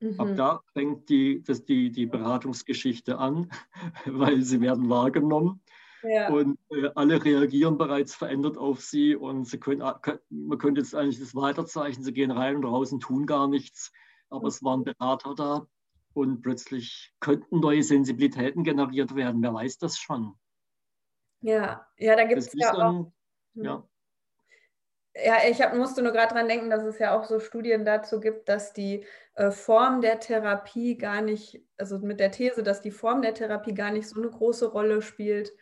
Mhm. 0.00 0.20
Ab 0.20 0.28
da 0.36 0.60
fängt 0.72 1.08
die, 1.08 1.42
das, 1.42 1.64
die, 1.64 1.90
die 1.90 2.06
Beratungsgeschichte 2.06 3.18
an, 3.18 3.50
weil 4.06 4.42
sie 4.42 4.60
werden 4.60 4.88
wahrgenommen. 4.88 5.62
Ja. 6.02 6.30
Und 6.30 6.58
äh, 6.70 6.90
alle 6.94 7.22
reagieren 7.24 7.76
bereits 7.76 8.14
verändert 8.14 8.56
auf 8.56 8.80
sie 8.80 9.16
und 9.16 9.46
sie 9.46 9.58
können, 9.58 9.80
äh, 9.82 10.18
man 10.30 10.58
könnte 10.58 10.80
jetzt 10.80 10.94
eigentlich 10.94 11.20
das 11.20 11.34
weiterzeichnen, 11.34 12.04
sie 12.04 12.12
gehen 12.12 12.30
rein 12.30 12.56
und 12.56 12.64
raus 12.64 12.92
und 12.92 13.00
tun 13.00 13.26
gar 13.26 13.48
nichts, 13.48 13.92
aber 14.30 14.48
es 14.48 14.62
waren 14.62 14.84
Berater 14.84 15.34
da 15.34 15.66
und 16.14 16.42
plötzlich 16.42 17.14
könnten 17.20 17.60
neue 17.60 17.82
Sensibilitäten 17.82 18.64
generiert 18.64 19.14
werden, 19.14 19.42
wer 19.42 19.54
weiß 19.54 19.78
das 19.78 19.98
schon. 19.98 20.34
Ja, 21.42 21.86
ja, 21.96 22.16
da 22.16 22.24
gibt 22.24 22.40
es 22.40 22.52
ja 22.54 22.72
auch. 22.74 23.12
Hm. 23.54 23.64
Ja. 23.64 23.86
Ja, 25.14 25.38
ich 25.48 25.60
hab, 25.60 25.74
musste 25.74 26.02
nur 26.02 26.12
gerade 26.12 26.32
dran 26.34 26.46
denken, 26.46 26.70
dass 26.70 26.84
es 26.84 27.00
ja 27.00 27.18
auch 27.18 27.24
so 27.24 27.40
Studien 27.40 27.84
dazu 27.84 28.20
gibt, 28.20 28.48
dass 28.48 28.72
die 28.72 29.04
äh, 29.34 29.50
Form 29.50 30.00
der 30.00 30.20
Therapie 30.20 30.96
gar 30.96 31.20
nicht, 31.20 31.60
also 31.76 31.98
mit 31.98 32.20
der 32.20 32.30
These, 32.30 32.62
dass 32.62 32.80
die 32.80 32.92
Form 32.92 33.20
der 33.20 33.34
Therapie 33.34 33.74
gar 33.74 33.90
nicht 33.90 34.08
so 34.08 34.20
eine 34.20 34.30
große 34.30 34.70
Rolle 34.70 35.02
spielt, 35.02 35.52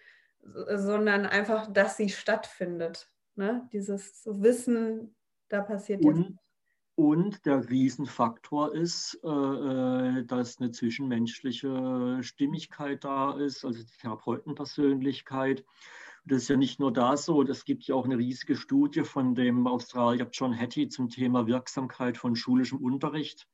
sondern 0.42 1.26
einfach, 1.26 1.72
dass 1.72 1.96
sie 1.96 2.08
stattfindet. 2.08 3.08
Ne? 3.36 3.68
Dieses 3.72 4.22
Wissen, 4.26 5.14
da 5.48 5.62
passiert 5.62 6.04
und, 6.04 6.16
jetzt. 6.16 6.38
Und 6.94 7.46
der 7.46 7.70
Riesenfaktor 7.70 8.74
ist, 8.74 9.20
äh, 9.22 9.28
äh, 9.28 10.24
dass 10.24 10.58
eine 10.58 10.72
zwischenmenschliche 10.72 12.18
Stimmigkeit 12.22 13.04
da 13.04 13.38
ist, 13.38 13.64
also 13.64 13.78
die 13.78 13.96
Therapeutenpersönlichkeit. 14.00 15.64
Das 16.24 16.42
ist 16.42 16.48
ja 16.48 16.56
nicht 16.56 16.80
nur 16.80 16.92
da 16.92 17.16
so, 17.16 17.42
es 17.42 17.64
gibt 17.64 17.84
ja 17.84 17.94
auch 17.94 18.04
eine 18.04 18.18
riesige 18.18 18.56
Studie 18.56 19.04
von 19.04 19.34
dem 19.34 19.66
Australier 19.66 20.28
John 20.32 20.58
Hattie 20.58 20.88
zum 20.88 21.08
Thema 21.08 21.46
Wirksamkeit 21.46 22.18
von 22.18 22.34
schulischem 22.34 22.78
Unterricht. 22.78 23.46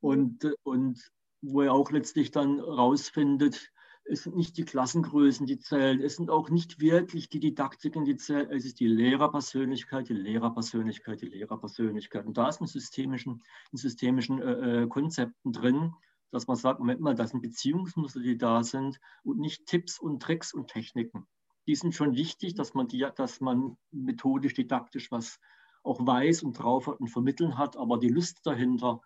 Und, 0.00 0.52
und 0.64 1.00
wo 1.40 1.62
er 1.62 1.72
auch 1.72 1.90
letztlich 1.92 2.30
dann 2.30 2.58
rausfindet, 2.58 3.72
es 4.06 4.22
sind 4.22 4.36
nicht 4.36 4.56
die 4.58 4.64
Klassengrößen, 4.64 5.46
die 5.46 5.58
zählen. 5.58 6.00
Es 6.00 6.16
sind 6.16 6.30
auch 6.30 6.50
nicht 6.50 6.78
wirklich 6.78 7.30
die 7.30 7.40
Didaktiken, 7.40 8.04
die 8.04 8.16
zählen. 8.16 8.50
Es 8.50 8.66
ist 8.66 8.78
die 8.80 8.86
Lehrerpersönlichkeit, 8.86 10.08
die 10.08 10.14
Lehrerpersönlichkeit, 10.14 11.22
die 11.22 11.26
Lehrerpersönlichkeit. 11.26 12.26
Und 12.26 12.36
da 12.36 12.48
ist 12.48 12.60
in 12.60 12.66
systemischen, 12.66 13.42
in 13.72 13.78
systemischen 13.78 14.42
äh, 14.42 14.82
äh, 14.82 14.86
Konzepten 14.88 15.52
drin, 15.52 15.94
dass 16.30 16.46
man 16.46 16.56
sagt, 16.56 16.80
Moment 16.80 17.00
mal, 17.00 17.14
das 17.14 17.30
sind 17.30 17.40
Beziehungsmuster, 17.40 18.20
die 18.20 18.36
da 18.36 18.62
sind 18.62 19.00
und 19.22 19.38
nicht 19.38 19.66
Tipps 19.66 19.98
und 19.98 20.20
Tricks 20.20 20.52
und 20.52 20.68
Techniken. 20.68 21.26
Die 21.66 21.74
sind 21.74 21.94
schon 21.94 22.14
wichtig, 22.14 22.54
dass 22.54 22.74
man, 22.74 22.88
die, 22.88 23.06
dass 23.16 23.40
man 23.40 23.78
methodisch, 23.90 24.52
didaktisch 24.52 25.10
was 25.10 25.40
auch 25.82 26.06
weiß 26.06 26.42
und 26.42 26.54
drauf 26.54 26.88
hat 26.88 27.00
und 27.00 27.08
vermitteln 27.08 27.56
hat, 27.56 27.76
aber 27.76 27.98
die 27.98 28.08
Lust 28.08 28.40
dahinter, 28.44 29.00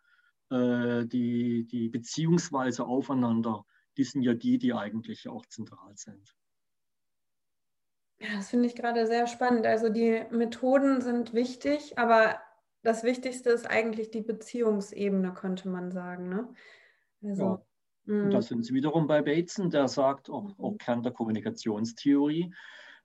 äh, 0.50 1.06
die, 1.06 1.66
die 1.66 1.88
Beziehungsweise 1.88 2.84
aufeinander, 2.84 3.64
die 3.98 4.04
sind 4.04 4.22
ja 4.22 4.32
die, 4.32 4.58
die 4.58 4.72
eigentlich 4.72 5.28
auch 5.28 5.44
zentral 5.46 5.96
sind. 5.96 6.34
Ja, 8.20 8.28
das 8.36 8.50
finde 8.50 8.66
ich 8.66 8.74
gerade 8.74 9.06
sehr 9.06 9.26
spannend. 9.26 9.66
Also 9.66 9.88
die 9.88 10.24
Methoden 10.30 11.00
sind 11.00 11.34
wichtig, 11.34 11.98
aber 11.98 12.40
das 12.82 13.02
Wichtigste 13.04 13.50
ist 13.50 13.68
eigentlich 13.68 14.10
die 14.10 14.22
Beziehungsebene, 14.22 15.34
könnte 15.34 15.68
man 15.68 15.90
sagen. 15.90 16.28
Ne? 16.28 16.48
Also, 17.22 17.42
ja. 17.44 17.64
Und 18.06 18.30
da 18.30 18.38
mm. 18.38 18.42
sind 18.42 18.64
Sie 18.64 18.72
wiederum 18.72 19.06
bei 19.06 19.20
Bateson, 19.20 19.70
der 19.70 19.86
sagt, 19.86 20.30
auch, 20.30 20.58
auch 20.58 20.72
mhm. 20.72 20.78
Kern 20.78 21.02
der 21.02 21.12
Kommunikationstheorie, 21.12 22.54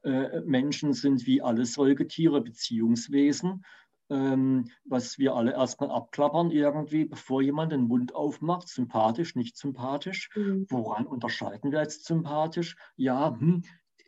äh, 0.04 0.40
Menschen 0.42 0.94
sind 0.94 1.26
wie 1.26 1.42
alle 1.42 1.66
Säugetiere 1.66 2.42
Beziehungswesen 2.42 3.66
ähm, 4.10 4.70
was 4.86 5.18
wir 5.18 5.36
alle 5.36 5.54
erstmal 5.54 5.92
abklappern 5.92 6.52
irgendwie, 6.52 7.06
bevor 7.06 7.42
jemand 7.42 7.72
den 7.72 7.88
Mund 7.88 8.16
aufmacht, 8.16 8.68
sympathisch, 8.68 9.36
nicht 9.36 9.58
sympathisch. 9.58 10.30
Mhm. 10.36 10.66
Woran 10.70 11.06
unterscheiden 11.06 11.72
wir 11.72 11.80
jetzt 11.80 12.06
sympathisch? 12.06 12.76
Ja, 12.96 13.38
hm, 13.40 13.64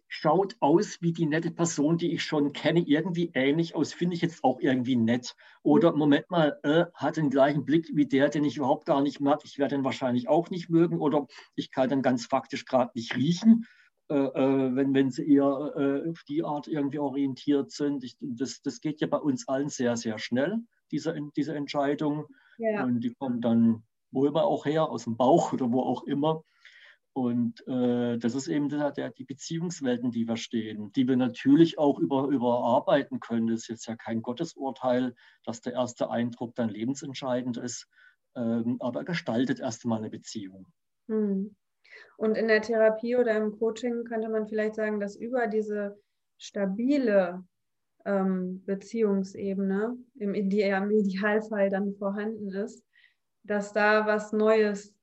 schaut 0.07 0.55
aus 0.59 1.01
wie 1.01 1.13
die 1.13 1.25
nette 1.25 1.51
Person, 1.51 1.97
die 1.97 2.13
ich 2.13 2.23
schon 2.23 2.53
kenne, 2.53 2.79
irgendwie 2.79 3.31
ähnlich 3.33 3.75
aus, 3.75 3.93
finde 3.93 4.15
ich 4.15 4.21
jetzt 4.21 4.43
auch 4.43 4.59
irgendwie 4.59 4.95
nett. 4.95 5.35
Oder. 5.63 5.93
Moment 5.93 6.29
mal, 6.29 6.59
äh, 6.63 6.85
hat 6.93 7.17
den 7.17 7.29
gleichen 7.29 7.65
Blick 7.65 7.89
wie 7.93 8.05
der, 8.05 8.29
den 8.29 8.45
ich 8.45 8.57
überhaupt 8.57 8.85
gar 8.85 9.01
nicht 9.01 9.19
mag. 9.19 9.41
Ich 9.43 9.57
werde 9.57 9.75
den 9.75 9.83
wahrscheinlich 9.83 10.27
auch 10.27 10.49
nicht 10.49 10.69
mögen 10.69 10.99
oder 10.99 11.27
ich 11.55 11.71
kann 11.71 11.89
den 11.89 12.01
ganz 12.01 12.25
faktisch 12.25 12.65
gerade 12.65 12.91
nicht 12.95 13.15
riechen. 13.15 13.65
Äh, 14.07 14.13
äh, 14.13 14.75
wenn, 14.75 14.93
wenn 14.93 15.09
sie 15.09 15.27
eher 15.27 15.73
äh, 15.75 16.09
auf 16.11 16.23
die 16.27 16.43
Art 16.43 16.67
irgendwie 16.67 16.99
orientiert 16.99 17.71
sind. 17.71 18.03
Ich, 18.03 18.17
das, 18.19 18.61
das 18.61 18.79
geht 18.79 19.01
ja 19.01 19.07
bei 19.07 19.17
uns 19.17 19.47
allen 19.47 19.69
sehr, 19.69 19.97
sehr 19.97 20.19
schnell, 20.19 20.59
diese, 20.91 21.15
diese 21.35 21.55
Entscheidung. 21.55 22.27
Ja. 22.57 22.83
Und 22.83 22.99
die 22.99 23.13
kommen 23.15 23.41
dann 23.41 23.83
wo 24.11 24.25
immer 24.25 24.45
auch 24.45 24.65
her, 24.65 24.89
aus 24.89 25.03
dem 25.03 25.17
Bauch 25.17 25.53
oder 25.53 25.71
wo 25.71 25.81
auch 25.81 26.03
immer. 26.03 26.43
Und 27.13 27.65
äh, 27.67 28.17
das 28.17 28.35
ist 28.35 28.47
eben 28.47 28.69
der, 28.69 28.91
der, 28.91 29.09
die 29.09 29.23
Beziehungswelten, 29.23 30.11
die 30.11 30.27
wir 30.27 30.37
stehen, 30.37 30.91
die 30.93 31.07
wir 31.07 31.15
natürlich 31.15 31.77
auch 31.77 31.97
über, 31.99 32.27
überarbeiten 32.27 33.19
können. 33.19 33.47
Das 33.47 33.61
ist 33.61 33.67
jetzt 33.67 33.87
ja 33.87 33.95
kein 33.95 34.21
Gottesurteil, 34.21 35.15
dass 35.43 35.61
der 35.61 35.73
erste 35.73 36.09
Eindruck 36.09 36.55
dann 36.55 36.69
lebensentscheidend 36.69 37.57
ist, 37.57 37.87
ähm, 38.35 38.77
aber 38.79 39.05
gestaltet 39.05 39.59
erstmal 39.59 39.99
eine 39.99 40.09
Beziehung. 40.09 40.67
Hm. 41.07 41.55
Und 42.17 42.37
in 42.37 42.47
der 42.47 42.61
Therapie 42.61 43.15
oder 43.15 43.35
im 43.35 43.57
Coaching 43.57 44.05
könnte 44.05 44.29
man 44.29 44.47
vielleicht 44.47 44.75
sagen, 44.75 44.99
dass 44.99 45.15
über 45.15 45.47
diese 45.47 45.97
stabile 46.37 47.43
ähm, 48.05 48.63
Beziehungsebene 48.65 49.97
im, 50.15 50.33
Idealfall 50.33 51.69
dann 51.69 51.95
vorhanden 51.95 52.49
ist, 52.49 52.83
dass 53.43 53.73
da 53.73 54.05
was 54.05 54.31
Neues 54.31 54.93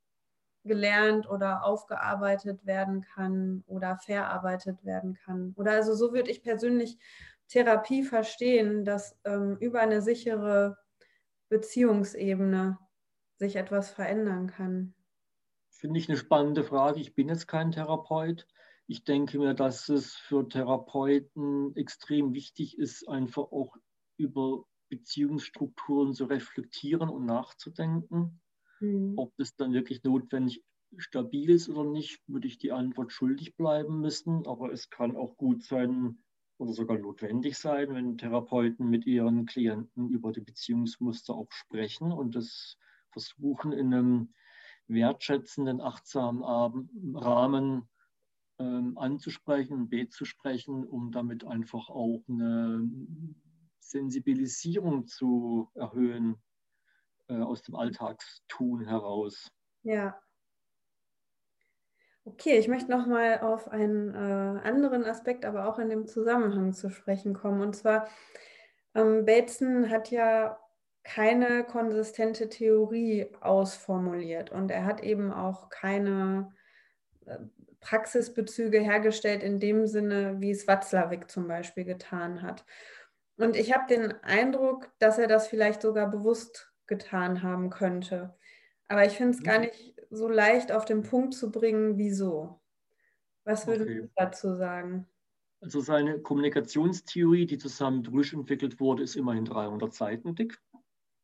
gelernt 0.65 1.29
oder 1.29 1.65
aufgearbeitet 1.65 2.65
werden 2.65 3.03
kann 3.03 3.65
oder 3.67 3.99
verarbeitet 3.99 4.85
werden 4.85 5.15
kann. 5.15 5.53
Oder 5.57 5.73
also 5.73 5.95
so 5.95 6.13
würde 6.13 6.31
ich 6.31 6.43
persönlich 6.43 6.99
Therapie 7.49 8.05
verstehen, 8.05 8.85
dass 8.85 9.17
ähm, 9.25 9.57
über 9.61 9.81
eine 9.81 10.01
sichere 10.03 10.79
Beziehungsebene 11.49 12.79
sich 13.37 13.57
etwas 13.57 13.91
verändern 13.91 14.47
kann. 14.47 14.95
Finde 15.83 15.99
ich 15.99 16.09
eine 16.09 16.17
spannende 16.17 16.63
Frage. 16.63 17.01
Ich 17.01 17.13
bin 17.13 17.29
jetzt 17.29 17.49
kein 17.49 17.73
Therapeut. 17.73 18.47
Ich 18.87 19.03
denke 19.03 19.41
mir, 19.41 19.53
dass 19.53 19.89
es 19.89 20.15
für 20.15 20.49
Therapeuten 20.49 21.75
extrem 21.75 22.35
wichtig 22.35 22.79
ist, 22.79 23.09
einfach 23.09 23.51
auch 23.51 23.77
über 24.17 24.63
Beziehungsstrukturen 24.91 26.15
zu 26.15 26.27
reflektieren 26.27 27.09
und 27.09 27.27
nachzudenken. 27.27 28.41
Mhm. 28.79 29.15
Ob 29.17 29.33
das 29.39 29.57
dann 29.57 29.73
wirklich 29.73 30.05
notwendig 30.05 30.63
stabil 30.99 31.51
ist 31.51 31.69
oder 31.69 31.83
nicht, 31.83 32.21
würde 32.29 32.47
ich 32.47 32.59
die 32.59 32.71
Antwort 32.71 33.11
schuldig 33.11 33.57
bleiben 33.57 34.01
müssen. 34.01 34.47
Aber 34.47 34.71
es 34.71 34.89
kann 34.89 35.17
auch 35.17 35.37
gut 35.37 35.65
sein 35.65 36.23
oder 36.59 36.75
sogar 36.75 36.99
notwendig 36.99 37.59
sein, 37.59 37.93
wenn 37.93 38.19
Therapeuten 38.19 38.89
mit 38.89 39.05
ihren 39.05 39.47
Klienten 39.47 40.11
über 40.11 40.31
die 40.31 40.43
Beziehungsmuster 40.43 41.35
auch 41.35 41.51
sprechen 41.51 42.13
und 42.13 42.37
das 42.37 42.79
versuchen 43.11 43.73
in 43.73 43.93
einem 43.93 44.35
wertschätzenden, 44.93 45.81
achtsamen 45.81 46.43
Rahmen 47.15 47.89
ähm, 48.59 48.97
anzusprechen 48.99 49.91
zu 50.11 50.25
sprechen, 50.25 50.87
um 50.87 51.11
damit 51.11 51.45
einfach 51.45 51.89
auch 51.89 52.23
eine 52.29 52.89
Sensibilisierung 53.79 55.07
zu 55.07 55.71
erhöhen 55.75 56.37
äh, 57.29 57.39
aus 57.39 57.63
dem 57.63 57.75
Alltagstun 57.75 58.87
heraus. 58.87 59.51
Ja. 59.83 60.21
Okay, 62.25 62.59
ich 62.59 62.69
möchte 62.69 62.91
noch 62.91 63.07
mal 63.07 63.41
auf 63.41 63.69
einen 63.69 64.15
äh, 64.15 64.61
anderen 64.63 65.05
Aspekt, 65.05 65.45
aber 65.45 65.67
auch 65.67 65.79
in 65.79 65.89
dem 65.89 66.07
Zusammenhang 66.07 66.73
zu 66.73 66.89
sprechen 66.89 67.35
kommen. 67.35 67.61
Und 67.61 67.75
zwar, 67.75 68.09
ähm, 68.95 69.25
Bateson 69.25 69.91
hat 69.91 70.11
ja 70.11 70.62
keine 71.05 71.65
konsistente 71.65 72.49
Theorie 72.49 73.27
ausformuliert 73.41 74.51
und 74.51 74.71
er 74.71 74.85
hat 74.85 75.03
eben 75.03 75.33
auch 75.33 75.69
keine 75.69 76.55
äh, 77.27 77.39
Praxisbezüge 77.81 78.81
hergestellt 78.81 79.43
in 79.43 79.59
dem 79.59 79.87
Sinne, 79.87 80.41
wie 80.41 80.53
es 80.53 80.69
Watzlawick 80.69 81.29
zum 81.31 81.49
Beispiel 81.49 81.85
getan 81.85 82.43
hat. 82.43 82.65
Und 83.37 83.57
ich 83.57 83.75
habe 83.75 83.87
den 83.89 84.13
Eindruck, 84.23 84.91
dass 85.01 85.19
er 85.19 85.27
das 85.27 85.49
vielleicht 85.49 85.83
sogar 85.83 86.09
bewusst 86.09 86.73
getan 86.87 87.43
haben 87.43 87.71
könnte. 87.71 88.35
Aber 88.89 89.05
ich 89.05 89.15
finde 89.15 89.37
es 89.37 89.43
gar 89.43 89.59
nicht 89.59 89.95
so 90.11 90.29
leicht 90.29 90.71
auf 90.71 90.85
den 90.85 91.03
Punkt 91.03 91.35
zu 91.35 91.51
bringen, 91.51 91.97
wieso. 91.97 92.61
Was 93.45 93.67
würden 93.67 93.83
okay. 93.83 94.03
Sie 94.03 94.11
dazu 94.15 94.55
sagen? 94.55 95.09
Also 95.61 95.81
seine 95.81 96.21
Kommunikationstheorie, 96.21 97.47
die 97.47 97.59
zusammen 97.59 97.99
mit 97.99 98.13
Rüsch 98.13 98.33
entwickelt 98.33 98.79
wurde, 98.81 99.03
ist 99.03 99.17
immerhin 99.17 99.45
300 99.45 99.93
Seiten 99.93 100.35
dick. 100.35 100.61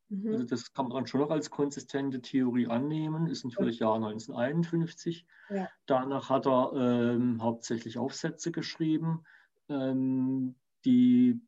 Mhm. 0.09 0.33
Also 0.33 0.45
das 0.45 0.73
kann 0.73 0.89
man 0.89 1.07
schon 1.07 1.21
noch 1.21 1.31
als 1.31 1.51
konsistente 1.51 2.21
Theorie 2.21 2.67
annehmen, 2.67 3.27
ist 3.27 3.45
natürlich 3.45 3.81
Jahr 3.81 3.97
1951. 3.97 5.27
Ja. 5.51 5.69
Danach 5.87 6.31
hat 6.31 6.47
er 6.47 6.73
ähm, 6.75 7.43
hauptsächlich 7.43 7.99
Aufsätze 7.99 8.51
geschrieben. 8.51 9.25
Ähm, 9.69 10.55
die 10.85 11.41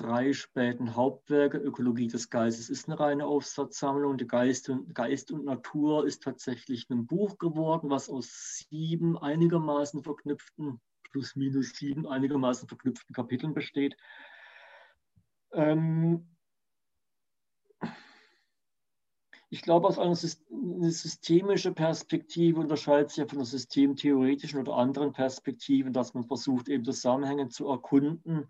drei 0.00 0.32
späten 0.32 0.96
Hauptwerke, 0.96 1.58
Ökologie 1.58 2.08
des 2.08 2.30
Geistes 2.30 2.70
ist 2.70 2.88
eine 2.88 2.98
reine 2.98 3.26
Aufsatzsammlung, 3.26 4.16
die 4.16 4.26
Geist 4.26 4.70
und, 4.70 4.94
Geist 4.94 5.30
und 5.30 5.44
Natur 5.44 6.06
ist 6.06 6.22
tatsächlich 6.22 6.88
ein 6.88 7.06
Buch 7.06 7.38
geworden, 7.38 7.90
was 7.90 8.08
aus 8.08 8.66
sieben 8.70 9.18
einigermaßen 9.18 10.02
verknüpften, 10.02 10.80
plus 11.10 11.36
minus 11.36 11.74
sieben 11.74 12.06
einigermaßen 12.06 12.66
verknüpften 12.66 13.14
Kapiteln 13.14 13.52
besteht. 13.52 13.96
Ähm, 15.52 16.36
ich 19.52 19.62
glaube, 19.62 19.88
aus 19.88 19.98
einer 19.98 20.14
systemischen 20.14 21.74
Perspektive 21.74 22.60
unterscheidet 22.60 23.10
sich 23.10 23.18
ja 23.18 23.26
von 23.26 23.38
einer 23.38 23.46
systemtheoretischen 23.46 24.60
oder 24.60 24.76
anderen 24.76 25.12
Perspektiven, 25.12 25.92
dass 25.92 26.14
man 26.14 26.24
versucht, 26.24 26.68
eben 26.68 26.84
Zusammenhänge 26.84 27.48
zu 27.48 27.68
erkunden 27.68 28.46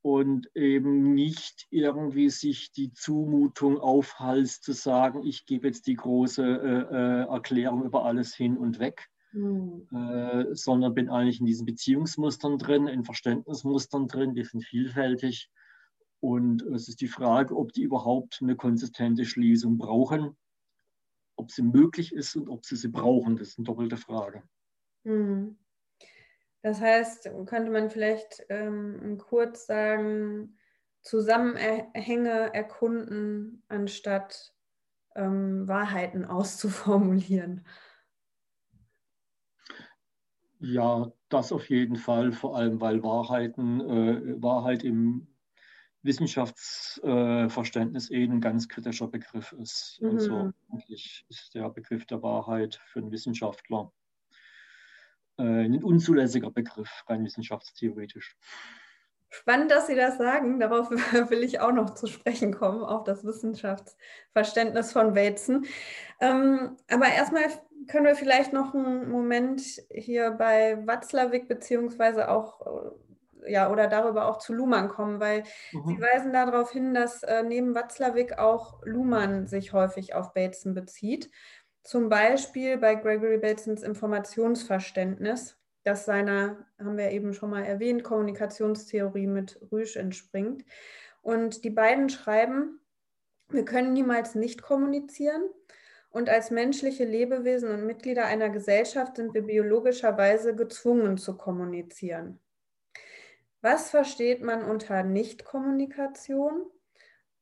und 0.00 0.48
eben 0.54 1.12
nicht 1.12 1.66
irgendwie 1.70 2.30
sich 2.30 2.70
die 2.70 2.92
Zumutung 2.92 3.78
aufhalst, 3.80 4.62
zu 4.62 4.72
sagen, 4.72 5.26
ich 5.26 5.44
gebe 5.44 5.66
jetzt 5.66 5.88
die 5.88 5.96
große 5.96 6.44
äh, 6.44 6.94
äh, 6.94 7.28
Erklärung 7.28 7.84
über 7.84 8.04
alles 8.04 8.32
hin 8.32 8.56
und 8.56 8.78
weg, 8.78 9.08
mhm. 9.32 9.88
äh, 9.92 10.54
sondern 10.54 10.94
bin 10.94 11.10
eigentlich 11.10 11.40
in 11.40 11.46
diesen 11.46 11.66
Beziehungsmustern 11.66 12.58
drin, 12.58 12.86
in 12.86 13.02
Verständnismustern 13.02 14.06
drin, 14.06 14.34
die 14.34 14.44
sind 14.44 14.64
vielfältig 14.64 15.50
und 16.20 16.62
es 16.62 16.88
ist 16.88 17.00
die 17.00 17.08
Frage, 17.08 17.56
ob 17.56 17.72
die 17.72 17.82
überhaupt 17.82 18.40
eine 18.42 18.56
konsistente 18.56 19.24
Schließung 19.24 19.78
brauchen, 19.78 20.36
ob 21.36 21.50
sie 21.50 21.62
möglich 21.62 22.12
ist 22.12 22.34
und 22.36 22.48
ob 22.48 22.64
sie 22.66 22.76
sie 22.76 22.88
brauchen. 22.88 23.36
Das 23.36 23.48
ist 23.48 23.58
eine 23.58 23.66
doppelte 23.66 23.96
Frage. 23.96 24.42
Hm. 25.04 25.56
Das 26.62 26.80
heißt, 26.80 27.30
könnte 27.46 27.70
man 27.70 27.88
vielleicht 27.90 28.44
ähm, 28.48 29.18
kurz 29.18 29.66
sagen, 29.66 30.58
Zusammenhänge 31.02 32.52
erkunden, 32.52 33.62
anstatt 33.68 34.52
ähm, 35.14 35.68
Wahrheiten 35.68 36.24
auszuformulieren. 36.26 37.64
Ja, 40.60 41.12
das 41.28 41.52
auf 41.52 41.70
jeden 41.70 41.94
Fall, 41.94 42.32
vor 42.32 42.56
allem 42.56 42.80
weil 42.80 43.04
Wahrheiten, 43.04 43.80
äh, 43.80 44.42
Wahrheit 44.42 44.82
im 44.82 45.27
Wissenschaftsverständnis 46.08 48.10
äh, 48.10 48.16
eh 48.16 48.24
ein 48.24 48.40
ganz 48.40 48.68
kritischer 48.68 49.06
Begriff 49.06 49.52
ist. 49.52 49.98
Mhm. 50.00 50.10
Also 50.10 50.50
eigentlich 50.72 51.24
ist 51.28 51.54
der 51.54 51.70
Begriff 51.70 52.04
der 52.06 52.20
Wahrheit 52.22 52.80
für 52.86 52.98
einen 52.98 53.12
Wissenschaftler 53.12 53.92
äh, 55.38 55.42
ein 55.42 55.84
unzulässiger 55.84 56.50
Begriff, 56.50 57.04
rein 57.06 57.24
wissenschaftstheoretisch. 57.24 58.36
Spannend, 59.30 59.70
dass 59.70 59.86
Sie 59.86 59.94
das 59.94 60.16
sagen. 60.16 60.58
Darauf 60.58 60.90
will 60.90 61.44
ich 61.44 61.60
auch 61.60 61.72
noch 61.72 61.94
zu 61.94 62.06
sprechen 62.06 62.54
kommen, 62.54 62.82
auf 62.82 63.04
das 63.04 63.24
Wissenschaftsverständnis 63.24 64.92
von 64.92 65.12
Bateson. 65.12 65.66
Ähm, 66.20 66.76
aber 66.90 67.06
erstmal 67.06 67.44
können 67.88 68.06
wir 68.06 68.16
vielleicht 68.16 68.52
noch 68.52 68.74
einen 68.74 69.10
Moment 69.10 69.62
hier 69.90 70.32
bei 70.32 70.84
Watzlawick 70.86 71.46
beziehungsweise 71.46 72.30
auch 72.30 72.66
äh, 72.66 72.90
ja, 73.46 73.70
oder 73.70 73.86
darüber 73.86 74.26
auch 74.26 74.38
zu 74.38 74.52
Luhmann 74.52 74.88
kommen, 74.88 75.20
weil 75.20 75.44
mhm. 75.72 75.86
Sie 75.86 76.00
weisen 76.00 76.32
darauf 76.32 76.72
hin, 76.72 76.94
dass 76.94 77.22
äh, 77.22 77.42
neben 77.42 77.74
Watzlawick 77.74 78.38
auch 78.38 78.80
Luhmann 78.84 79.46
sich 79.46 79.72
häufig 79.72 80.14
auf 80.14 80.34
Bateson 80.34 80.74
bezieht. 80.74 81.30
Zum 81.82 82.08
Beispiel 82.08 82.76
bei 82.76 82.94
Gregory 82.96 83.38
Batesons 83.38 83.82
Informationsverständnis, 83.82 85.56
das 85.84 86.04
seiner, 86.04 86.66
haben 86.78 86.98
wir 86.98 87.10
eben 87.10 87.32
schon 87.32 87.50
mal 87.50 87.64
erwähnt, 87.64 88.04
Kommunikationstheorie 88.04 89.26
mit 89.26 89.58
Rüsch 89.72 89.96
entspringt. 89.96 90.64
Und 91.22 91.64
die 91.64 91.70
beiden 91.70 92.10
schreiben, 92.10 92.80
wir 93.48 93.64
können 93.64 93.92
niemals 93.92 94.34
nicht 94.34 94.60
kommunizieren. 94.60 95.42
Und 96.10 96.28
als 96.28 96.50
menschliche 96.50 97.04
Lebewesen 97.04 97.70
und 97.70 97.86
Mitglieder 97.86 98.24
einer 98.26 98.48
Gesellschaft 98.48 99.16
sind 99.16 99.34
wir 99.34 99.42
biologischerweise 99.42 100.54
gezwungen 100.54 101.16
zu 101.18 101.36
kommunizieren. 101.36 102.40
Was 103.60 103.90
versteht 103.90 104.42
man 104.42 104.62
unter 104.62 105.02
Nichtkommunikation 105.02 106.66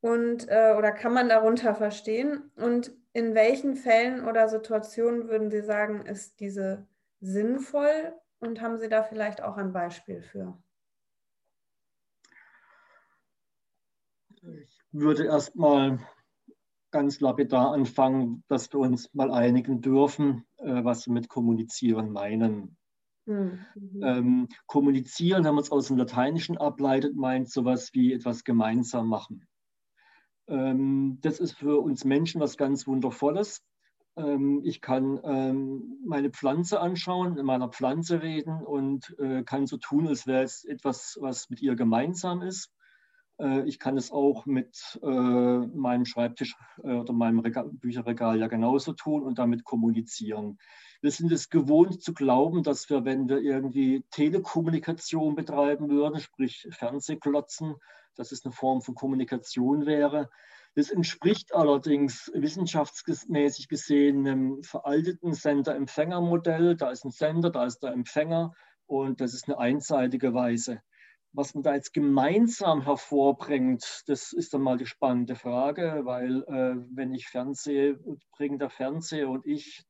und 0.01 0.49
äh, 0.49 0.75
oder 0.77 0.93
kann 0.93 1.13
man 1.13 1.29
darunter 1.29 1.75
verstehen? 1.75 2.51
Und 2.57 2.93
in 3.13 3.35
welchen 3.35 3.77
Fällen 3.77 4.27
oder 4.27 4.49
Situationen 4.49 5.29
würden 5.29 5.51
Sie 5.51 5.63
sagen, 5.63 6.07
ist 6.07 6.41
diese 6.41 6.87
sinnvoll? 7.21 8.15
Und 8.39 8.61
haben 8.61 8.79
Sie 8.79 8.89
da 8.89 9.03
vielleicht 9.03 9.43
auch 9.43 9.57
ein 9.57 9.73
Beispiel 9.73 10.23
für? 10.23 10.59
Ich 14.43 14.81
würde 14.93 15.25
erstmal 15.25 15.99
ganz 16.91 17.21
lapidar 17.21 17.73
anfangen, 17.73 18.45
dass 18.49 18.73
wir 18.73 18.81
uns 18.81 19.13
mal 19.13 19.33
einigen 19.33 19.81
dürfen, 19.81 20.47
äh, 20.59 20.85
was 20.85 21.07
wir 21.07 21.13
mit 21.13 21.29
kommunizieren 21.29 22.11
meinen. 22.11 22.77
Mhm. 23.27 23.59
Ähm, 24.03 24.49
kommunizieren, 24.67 25.45
wenn 25.45 25.55
man 25.55 25.65
es 25.65 25.73
aus 25.73 25.89
dem 25.89 25.97
Lateinischen 25.97 26.57
ableitet, 26.59 27.17
meint 27.17 27.51
sowas 27.51 27.91
wie 27.93 28.13
etwas 28.13 28.45
gemeinsam 28.45 29.09
machen. 29.09 29.47
Ähm, 30.49 31.19
das 31.23 31.41
ist 31.41 31.59
für 31.59 31.81
uns 31.81 32.05
Menschen 32.05 32.41
was 32.41 32.57
ganz 32.57 32.87
Wundervolles. 32.87 33.63
Ähm, 34.17 34.63
ich 34.65 34.81
kann 34.81 35.21
ähm, 35.25 35.99
meine 36.07 36.31
Pflanze 36.31 36.81
anschauen, 36.81 37.37
in 37.37 37.45
meiner 37.45 37.69
Pflanze 37.69 38.23
reden 38.23 38.63
und 38.65 39.15
äh, 39.19 39.43
kann 39.43 39.67
so 39.67 39.77
tun, 39.77 40.07
als 40.07 40.27
wäre 40.27 40.45
es 40.45 40.65
etwas, 40.65 41.19
was 41.21 41.51
mit 41.51 41.61
ihr 41.61 41.75
gemeinsam 41.75 42.43
ist. 42.43 42.71
Äh, 43.39 43.69
ich 43.69 43.79
kann 43.79 43.97
es 43.97 44.11
auch 44.11 44.47
mit 44.47 44.99
äh, 45.03 45.07
meinem 45.07 46.05
Schreibtisch 46.05 46.57
äh, 46.83 46.95
oder 46.95 47.13
meinem 47.13 47.41
Regal, 47.41 47.69
Bücherregal 47.73 48.39
ja 48.39 48.49
genauso 48.49 48.93
tun 48.93 49.23
und 49.23 49.39
damit 49.39 49.65
kommunizieren. 49.65 50.59
Wir 51.03 51.11
sind 51.11 51.31
es 51.33 51.51
gewohnt 51.51 52.03
zu 52.03 52.15
glauben, 52.15 52.63
dass 52.63 52.89
wir, 52.89 53.05
wenn 53.05 53.29
wir 53.29 53.39
irgendwie 53.39 54.05
Telekommunikation 54.11 55.35
betreiben 55.35 55.91
würden, 55.91 56.21
sprich 56.21 56.67
Fernsehklotzen, 56.71 57.75
dass 58.17 58.33
es 58.33 58.45
eine 58.45 58.53
Form 58.53 58.81
von 58.81 58.95
Kommunikation 58.95 59.87
wäre. 59.87 60.31
Das 60.75 60.91
entspricht 60.91 61.55
allerdings 61.55 62.31
wissenschaftsmäßig 62.35 63.69
gesehen 63.69 64.27
einem 64.27 64.63
veralteten 64.63 65.33
Sender-Empfänger-Modell. 65.33 66.77
Da 66.77 66.91
ist 66.91 67.05
ein 67.05 67.11
Sender, 67.11 67.51
da 67.51 67.65
ist 67.65 67.83
der 67.83 67.93
Empfänger 67.93 68.53
und 68.87 69.21
das 69.21 69.33
ist 69.33 69.49
eine 69.49 69.59
einseitige 69.59 70.35
Weise. 70.35 70.83
Was 71.33 71.55
man 71.55 71.63
da 71.63 71.75
jetzt 71.75 71.93
gemeinsam 71.93 72.83
hervorbringt, 72.83 74.05
das 74.07 74.33
ist 74.33 74.55
dann 74.55 74.63
mal 74.63 74.79
die 74.79 74.87
spannende 74.87 75.35
Frage, 75.35 76.03
weil 76.05 76.43
äh, 76.45 76.77
wenn 76.95 77.13
ich 77.13 77.29
Fernsehe, 77.29 77.99
bringt 78.33 78.61
der 78.63 78.71
Fernseher 78.71 79.29
und 79.29 79.47
ich 79.47 79.85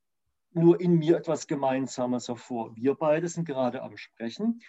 nur 0.51 0.79
in 0.81 0.97
mir 0.97 1.17
etwas 1.17 1.47
Gemeinsames 1.47 2.27
hervor. 2.27 2.75
Wir 2.75 2.95
beide 2.95 3.27
sind 3.27 3.45
gerade 3.45 3.81
am 3.81 3.97
Sprechen 3.97 4.61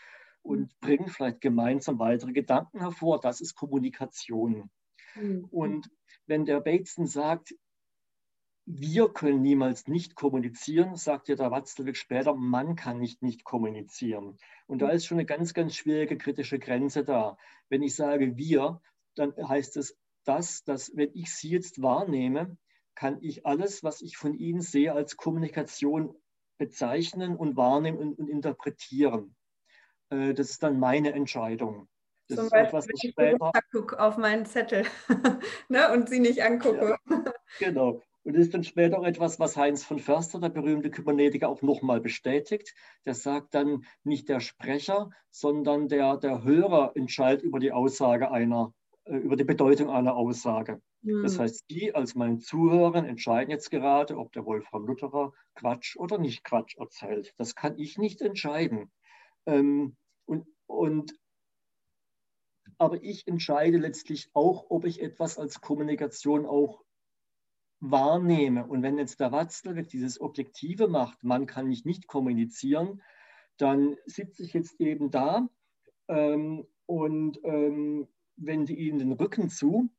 und 0.42 0.78
bringen 0.80 1.08
vielleicht 1.08 1.40
gemeinsam 1.40 1.98
weitere 1.98 2.32
Gedanken 2.32 2.80
hervor. 2.80 3.20
Das 3.20 3.40
ist 3.40 3.54
Kommunikation. 3.54 4.70
Mhm. 5.14 5.44
Und 5.50 5.90
wenn 6.26 6.44
der 6.44 6.60
Bateson 6.60 7.06
sagt, 7.06 7.54
wir 8.70 9.08
können 9.08 9.40
niemals 9.40 9.88
nicht 9.88 10.14
kommunizieren, 10.14 10.94
sagt 10.94 11.28
ja 11.28 11.36
der 11.36 11.50
Watzlawick 11.50 11.96
später, 11.96 12.34
man 12.34 12.76
kann 12.76 12.98
nicht 12.98 13.22
nicht 13.22 13.42
kommunizieren. 13.42 14.36
Und 14.66 14.82
da 14.82 14.90
ist 14.90 15.06
schon 15.06 15.16
eine 15.16 15.24
ganz, 15.24 15.54
ganz 15.54 15.74
schwierige 15.74 16.18
kritische 16.18 16.58
Grenze 16.58 17.02
da. 17.02 17.38
Wenn 17.70 17.82
ich 17.82 17.94
sage 17.94 18.36
wir, 18.36 18.82
dann 19.14 19.32
heißt 19.36 19.78
es 19.78 19.96
das, 20.24 20.64
dass 20.64 20.94
wenn 20.94 21.10
ich 21.14 21.34
sie 21.34 21.48
jetzt 21.48 21.80
wahrnehme, 21.80 22.58
kann 22.98 23.18
ich 23.20 23.46
alles, 23.46 23.84
was 23.84 24.02
ich 24.02 24.16
von 24.16 24.34
Ihnen 24.34 24.60
sehe, 24.60 24.92
als 24.92 25.16
Kommunikation 25.16 26.16
bezeichnen 26.58 27.36
und 27.36 27.56
wahrnehmen 27.56 27.96
und, 27.96 28.18
und 28.18 28.28
interpretieren. 28.28 29.36
Äh, 30.10 30.34
das 30.34 30.50
ist 30.50 30.64
dann 30.64 30.80
meine 30.80 31.12
Entscheidung. 31.12 31.86
Das 32.26 32.38
Zum 32.38 32.48
Beispiel, 32.48 32.66
etwas, 32.66 32.88
wenn 32.88 32.94
ich 33.00 33.10
später... 33.12 34.04
auf 34.04 34.16
meinen 34.16 34.46
Zettel 34.46 34.84
ne, 35.68 35.92
und 35.92 36.08
sie 36.08 36.18
nicht 36.18 36.42
angucke. 36.42 36.98
Ja, 37.08 37.32
genau. 37.60 38.02
Und 38.24 38.34
das 38.34 38.46
ist 38.46 38.54
dann 38.54 38.64
später 38.64 38.98
auch 38.98 39.06
etwas, 39.06 39.38
was 39.38 39.56
Heinz 39.56 39.84
von 39.84 40.00
Förster, 40.00 40.40
der 40.40 40.48
berühmte 40.48 40.90
Kybernetiker, 40.90 41.48
auch 41.48 41.62
nochmal 41.62 42.00
bestätigt. 42.00 42.74
Der 43.06 43.14
sagt 43.14 43.54
dann, 43.54 43.84
nicht 44.02 44.28
der 44.28 44.40
Sprecher, 44.40 45.10
sondern 45.30 45.86
der, 45.86 46.16
der 46.16 46.42
Hörer 46.42 46.96
entscheidet 46.96 47.44
über 47.44 47.60
die 47.60 47.70
Aussage 47.70 48.32
einer, 48.32 48.74
äh, 49.04 49.18
über 49.18 49.36
die 49.36 49.44
Bedeutung 49.44 49.88
einer 49.88 50.16
Aussage. 50.16 50.82
Mhm. 51.02 51.22
Das 51.22 51.38
heißt, 51.38 51.64
Sie 51.68 51.94
als 51.94 52.14
meine 52.14 52.38
Zuhörer 52.38 53.06
entscheiden 53.06 53.50
jetzt 53.50 53.70
gerade, 53.70 54.16
ob 54.16 54.32
der 54.32 54.44
Wolfram 54.44 54.86
Lutherer 54.86 55.32
Quatsch 55.54 55.96
oder 55.96 56.18
nicht 56.18 56.44
Quatsch 56.44 56.76
erzählt. 56.76 57.34
Das 57.36 57.54
kann 57.54 57.78
ich 57.78 57.98
nicht 57.98 58.20
entscheiden. 58.20 58.90
Ähm, 59.46 59.96
und, 60.26 60.46
und 60.66 61.18
aber 62.78 63.02
ich 63.02 63.26
entscheide 63.26 63.78
letztlich 63.78 64.30
auch, 64.34 64.66
ob 64.70 64.84
ich 64.84 65.02
etwas 65.02 65.38
als 65.38 65.60
Kommunikation 65.60 66.46
auch 66.46 66.84
wahrnehme. 67.80 68.66
Und 68.66 68.82
wenn 68.82 68.98
jetzt 68.98 69.20
der 69.20 69.32
Watzlawick 69.32 69.88
dieses 69.88 70.20
Objektive 70.20 70.88
macht, 70.88 71.22
man 71.24 71.46
kann 71.46 71.68
mich 71.68 71.84
nicht 71.84 72.06
kommunizieren, 72.06 73.02
dann 73.56 73.96
sitze 74.06 74.44
ich 74.44 74.52
jetzt 74.52 74.80
eben 74.80 75.10
da 75.10 75.48
ähm, 76.08 76.66
und 76.86 77.40
ähm, 77.44 78.08
wende 78.36 78.72
ihnen 78.72 78.98
den 78.98 79.12
Rücken 79.12 79.48
zu. 79.48 79.90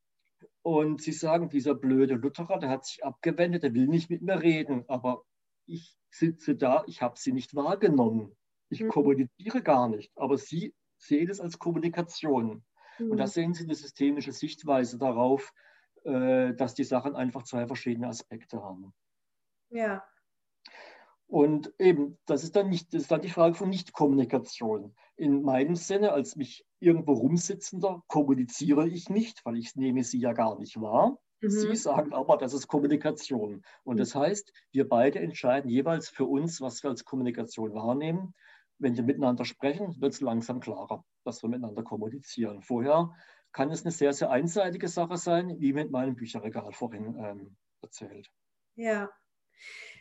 Und 0.61 1.01
sie 1.01 1.13
sagen, 1.13 1.49
dieser 1.49 1.73
blöde 1.73 2.15
Lutherer, 2.15 2.59
der 2.59 2.69
hat 2.69 2.85
sich 2.85 3.03
abgewendet, 3.03 3.63
der 3.63 3.73
will 3.73 3.87
nicht 3.87 4.09
mit 4.09 4.21
mir 4.21 4.41
reden. 4.41 4.83
Aber 4.87 5.23
ich 5.65 5.95
sitze 6.11 6.55
da, 6.55 6.83
ich 6.87 7.01
habe 7.01 7.17
sie 7.17 7.31
nicht 7.31 7.55
wahrgenommen. 7.55 8.35
Ich 8.69 8.81
mhm. 8.81 8.89
kommuniziere 8.89 9.61
gar 9.63 9.87
nicht. 9.87 10.11
Aber 10.15 10.37
sie 10.37 10.73
sehen 10.97 11.29
es 11.29 11.39
als 11.39 11.59
Kommunikation. 11.59 12.63
Mhm. 12.99 13.11
Und 13.11 13.17
da 13.17 13.27
sehen 13.27 13.53
Sie 13.53 13.63
eine 13.63 13.75
systemische 13.75 14.31
Sichtweise 14.31 14.97
darauf, 14.97 15.53
äh, 16.03 16.53
dass 16.53 16.75
die 16.75 16.83
Sachen 16.83 17.15
einfach 17.15 17.43
zwei 17.43 17.65
verschiedene 17.67 18.07
Aspekte 18.07 18.61
haben. 18.61 18.93
Ja. 19.69 20.03
Und 21.29 21.71
eben, 21.77 22.17
das 22.25 22.43
ist 22.43 22.55
dann 22.55 22.69
nicht, 22.69 22.91
das 22.91 23.03
ist 23.03 23.11
dann 23.11 23.21
die 23.21 23.29
Frage 23.29 23.53
von 23.53 23.69
Nichtkommunikation. 23.69 24.95
In 25.15 25.43
meinem 25.43 25.75
Sinne, 25.75 26.11
als 26.11 26.35
mich 26.35 26.65
irgendwo 26.79 27.13
rumsitzender, 27.13 28.01
kommuniziere 28.07 28.87
ich 28.87 29.09
nicht, 29.09 29.45
weil 29.45 29.57
ich 29.57 29.75
nehme 29.75 30.03
sie 30.03 30.17
ja 30.17 30.33
gar 30.33 30.57
nicht 30.57 30.81
wahr. 30.81 31.19
Mhm. 31.41 31.49
Sie 31.51 31.75
sagen 31.75 32.13
aber, 32.13 32.37
das 32.37 32.55
ist 32.55 32.67
Kommunikation. 32.67 33.61
Und 33.83 33.99
das 33.99 34.15
heißt, 34.15 34.51
wir 34.71 34.89
beide 34.89 35.19
entscheiden 35.19 35.69
jeweils 35.69 36.09
für 36.09 36.25
uns, 36.25 36.61
was 36.61 36.81
wir 36.81 36.89
als 36.89 37.05
Kommunikation 37.05 37.75
wahrnehmen. 37.75 38.33
Wenn 38.79 38.95
wir 38.95 39.03
miteinander 39.03 39.45
sprechen, 39.45 40.01
wird 40.01 40.13
es 40.13 40.21
langsam 40.21 40.59
klarer, 40.59 41.05
dass 41.25 41.43
wir 41.43 41.49
miteinander 41.49 41.83
kommunizieren. 41.83 42.63
Vorher 42.63 43.15
kann 43.51 43.69
es 43.69 43.83
eine 43.83 43.91
sehr, 43.91 44.13
sehr 44.13 44.31
einseitige 44.31 44.87
Sache 44.87 45.17
sein, 45.17 45.59
wie 45.59 45.73
mit 45.73 45.91
meinem 45.91 46.15
Bücherregal 46.15 46.71
vorhin 46.71 47.15
ähm, 47.19 47.55
erzählt. 47.83 48.31
Ja. 48.75 49.11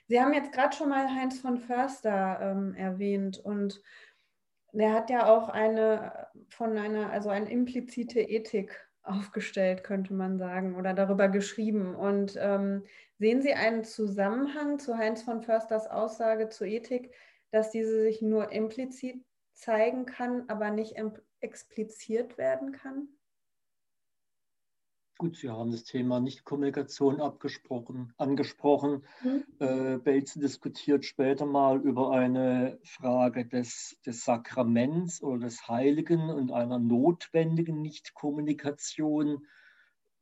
Sie 0.08 0.20
haben 0.20 0.32
jetzt 0.32 0.52
gerade 0.52 0.74
schon 0.74 0.88
mal 0.88 1.14
Heinz 1.14 1.38
von 1.38 1.58
Förster 1.58 2.38
ähm, 2.40 2.74
erwähnt 2.74 3.38
und 3.38 3.82
der 4.72 4.92
hat 4.92 5.10
ja 5.10 5.26
auch 5.26 5.48
eine 5.48 6.28
von 6.48 6.76
einer, 6.76 7.10
also 7.10 7.28
eine 7.28 7.50
implizite 7.50 8.20
Ethik 8.20 8.88
aufgestellt, 9.02 9.84
könnte 9.84 10.12
man 10.14 10.38
sagen, 10.38 10.76
oder 10.76 10.94
darüber 10.94 11.28
geschrieben. 11.28 11.94
Und 11.94 12.36
ähm, 12.38 12.84
sehen 13.18 13.42
Sie 13.42 13.54
einen 13.54 13.84
Zusammenhang 13.84 14.78
zu 14.78 14.96
Heinz 14.96 15.22
von 15.22 15.42
Försters 15.42 15.86
Aussage 15.86 16.48
zur 16.48 16.66
Ethik, 16.66 17.14
dass 17.50 17.70
diese 17.70 18.02
sich 18.02 18.20
nur 18.22 18.52
implizit 18.52 19.24
zeigen 19.54 20.06
kann, 20.06 20.44
aber 20.48 20.70
nicht 20.70 20.94
expliziert 21.40 22.38
werden 22.38 22.72
kann? 22.72 23.08
Gut, 25.20 25.36
Sie 25.36 25.50
haben 25.50 25.72
das 25.72 25.82
Thema 25.82 26.20
Nichtkommunikation 26.20 27.20
abgesprochen, 27.20 28.12
angesprochen. 28.18 29.02
Mhm. 29.24 29.44
Äh, 29.58 29.98
Bateson 29.98 30.40
diskutiert 30.40 31.04
später 31.04 31.44
mal 31.44 31.80
über 31.80 32.12
eine 32.12 32.78
Frage 32.84 33.44
des, 33.44 33.98
des 34.06 34.24
Sakraments 34.24 35.20
oder 35.20 35.46
des 35.46 35.66
Heiligen 35.66 36.30
und 36.30 36.52
einer 36.52 36.78
notwendigen 36.78 37.82
Nichtkommunikation. 37.82 39.44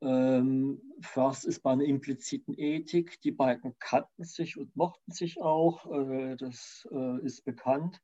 Ähm, 0.00 0.80
First 1.02 1.44
ist 1.44 1.60
bei 1.60 1.72
einer 1.72 1.84
impliziten 1.84 2.54
Ethik. 2.56 3.20
Die 3.20 3.32
beiden 3.32 3.78
kannten 3.78 4.24
sich 4.24 4.56
und 4.56 4.74
mochten 4.76 5.12
sich 5.12 5.42
auch. 5.42 5.84
Äh, 5.92 6.36
das 6.36 6.88
äh, 6.90 7.22
ist 7.22 7.44
bekannt. 7.44 8.00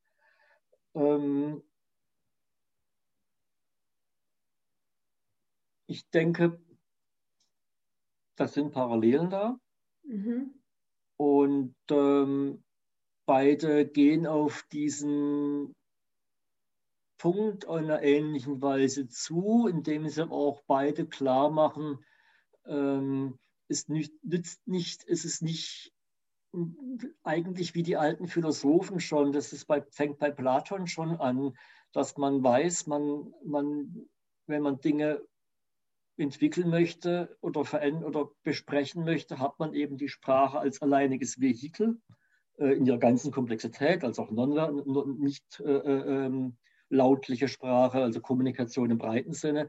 Ähm, 0.94 1.62
ich 5.86 6.10
denke, 6.10 6.60
das 8.42 8.54
sind 8.54 8.72
Parallelen 8.72 9.30
da. 9.30 9.56
Mhm. 10.02 10.54
Und 11.16 11.76
ähm, 11.90 12.64
beide 13.24 13.86
gehen 13.86 14.26
auf 14.26 14.64
diesen 14.72 15.74
Punkt 17.18 17.68
einer 17.68 18.02
ähnlichen 18.02 18.60
Weise 18.60 19.06
zu, 19.06 19.68
indem 19.68 20.08
sie 20.08 20.28
auch 20.28 20.62
beide 20.66 21.06
klar 21.06 21.50
machen, 21.50 22.04
ähm, 22.66 23.38
es 23.68 23.88
nicht, 23.88 24.12
nützt 24.24 24.66
nicht, 24.66 25.04
es 25.06 25.24
ist 25.24 25.40
nicht 25.40 25.92
eigentlich 27.22 27.74
wie 27.76 27.84
die 27.84 27.96
alten 27.96 28.26
Philosophen 28.26 28.98
schon, 28.98 29.32
das 29.32 29.52
ist 29.52 29.66
bei, 29.66 29.82
fängt 29.82 30.18
bei 30.18 30.30
Platon 30.30 30.86
schon 30.88 31.16
an, 31.16 31.56
dass 31.92 32.16
man 32.18 32.42
weiß, 32.42 32.88
man, 32.88 33.32
man, 33.44 34.08
wenn 34.46 34.62
man 34.62 34.80
Dinge 34.80 35.22
entwickeln 36.16 36.70
möchte 36.70 37.36
oder 37.40 37.64
verändern 37.64 38.04
oder 38.04 38.30
besprechen 38.42 39.04
möchte, 39.04 39.38
hat 39.38 39.58
man 39.58 39.74
eben 39.74 39.96
die 39.96 40.08
Sprache 40.08 40.58
als 40.58 40.82
alleiniges 40.82 41.40
Vehikel 41.40 42.00
äh, 42.58 42.72
in 42.74 42.86
ihrer 42.86 42.98
ganzen 42.98 43.32
Komplexität, 43.32 44.04
als 44.04 44.18
auch 44.18 44.30
non, 44.30 45.18
nicht 45.18 45.60
äh, 45.60 45.72
äh, 45.72 46.26
ähm, 46.26 46.56
lautliche 46.88 47.48
Sprache, 47.48 48.02
also 48.02 48.20
Kommunikation 48.20 48.90
im 48.90 48.98
breiten 48.98 49.32
Sinne. 49.32 49.68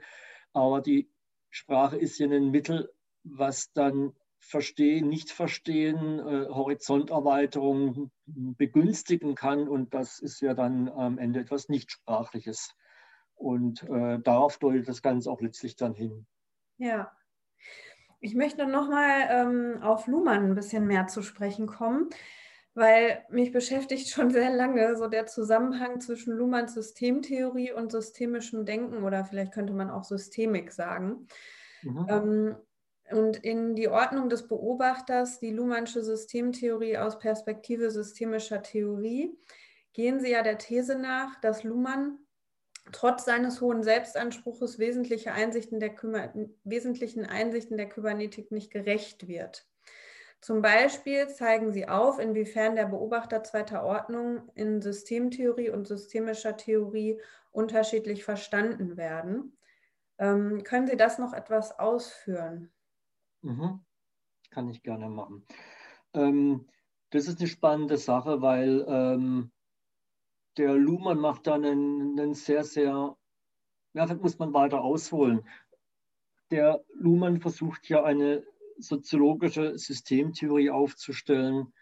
Aber 0.51 0.81
die 0.81 1.09
Sprache 1.49 1.97
ist 1.97 2.19
ja 2.19 2.27
ein 2.27 2.51
Mittel, 2.51 2.91
was 3.23 3.71
dann 3.73 4.13
Verstehen, 4.39 5.07
Nicht-Verstehen, 5.07 6.19
äh, 6.19 6.47
Horizonterweiterung 6.49 8.11
begünstigen 8.25 9.35
kann. 9.35 9.69
Und 9.69 9.93
das 9.93 10.19
ist 10.19 10.41
ja 10.41 10.53
dann 10.53 10.89
am 10.89 11.17
Ende 11.17 11.39
etwas 11.39 11.69
Nichtsprachliches. 11.69 12.75
Und 13.43 13.83
äh, 13.89 14.19
darauf 14.19 14.57
deutet 14.57 14.87
das 14.87 15.01
Ganze 15.01 15.29
auch 15.29 15.41
letztlich 15.41 15.75
dann 15.75 15.93
hin. 15.93 16.25
Ja. 16.77 17.11
Ich 18.21 18.35
möchte 18.35 18.65
nochmal 18.65 19.27
ähm, 19.29 19.83
auf 19.83 20.07
Luhmann 20.07 20.45
ein 20.45 20.55
bisschen 20.55 20.87
mehr 20.87 21.07
zu 21.07 21.21
sprechen 21.21 21.67
kommen, 21.67 22.09
weil 22.73 23.25
mich 23.29 23.51
beschäftigt 23.51 24.07
schon 24.07 24.31
sehr 24.31 24.49
lange 24.49 24.95
so 24.95 25.07
der 25.07 25.25
Zusammenhang 25.25 25.99
zwischen 25.99 26.33
Luhmanns 26.37 26.73
Systemtheorie 26.73 27.73
und 27.73 27.91
systemischem 27.91 28.65
Denken 28.65 29.03
oder 29.03 29.25
vielleicht 29.25 29.51
könnte 29.51 29.73
man 29.73 29.89
auch 29.89 30.05
Systemik 30.05 30.71
sagen. 30.71 31.27
Mhm. 31.81 32.05
Ähm, 32.07 32.55
und 33.11 33.43
in 33.43 33.75
die 33.75 33.89
Ordnung 33.89 34.29
des 34.29 34.47
Beobachters, 34.47 35.41
die 35.41 35.51
Luhmannsche 35.51 36.01
Systemtheorie 36.01 36.97
aus 36.97 37.19
Perspektive 37.19 37.91
systemischer 37.91 38.61
Theorie, 38.63 39.37
gehen 39.91 40.21
sie 40.21 40.31
ja 40.31 40.43
der 40.43 40.57
These 40.57 40.97
nach, 40.97 41.41
dass 41.41 41.65
Luhmann 41.65 42.19
trotz 42.91 43.25
seines 43.25 43.61
hohen 43.61 43.83
Selbstanspruches 43.83 44.79
wesentliche 44.79 45.31
Einsichten 45.31 45.79
der 45.79 45.95
wesentlichen 46.63 47.25
Einsichten 47.25 47.77
der 47.77 47.89
Kybernetik 47.89 48.51
nicht 48.51 48.71
gerecht 48.71 49.27
wird. 49.27 49.65
Zum 50.41 50.61
Beispiel 50.61 51.29
zeigen 51.29 51.71
sie 51.71 51.87
auf, 51.87 52.19
inwiefern 52.19 52.75
der 52.75 52.87
Beobachter 52.87 53.43
zweiter 53.43 53.85
Ordnung 53.85 54.49
in 54.55 54.81
Systemtheorie 54.81 55.69
und 55.69 55.87
systemischer 55.87 56.57
Theorie 56.57 57.21
unterschiedlich 57.51 58.25
verstanden 58.25 58.97
werden. 58.97 59.57
Ähm, 60.17 60.63
können 60.63 60.87
Sie 60.87 60.97
das 60.97 61.17
noch 61.17 61.31
etwas 61.31 61.79
ausführen? 61.79 62.73
Mhm. 63.41 63.85
Kann 64.49 64.67
ich 64.67 64.83
gerne 64.83 65.07
machen. 65.07 65.45
Ähm, 66.13 66.67
das 67.11 67.29
ist 67.29 67.39
eine 67.39 67.47
spannende 67.47 67.97
Sache, 67.97 68.41
weil 68.41 68.85
ähm, 68.85 69.52
der 70.57 70.73
Luhmann 70.75 71.19
macht 71.19 71.47
dann 71.47 71.65
einen, 71.65 72.19
einen 72.19 72.33
sehr, 72.33 72.63
sehr, 72.63 73.17
ja, 73.93 74.05
das 74.05 74.19
muss 74.19 74.39
man 74.39 74.53
weiter 74.53 74.81
ausholen. 74.81 75.47
Der 76.51 76.83
Luhmann 76.93 77.41
versucht 77.41 77.89
ja 77.89 78.03
eine 78.03 78.43
soziologische 78.77 79.77
Systemtheorie 79.77 80.69
aufzustellen, 80.69 81.73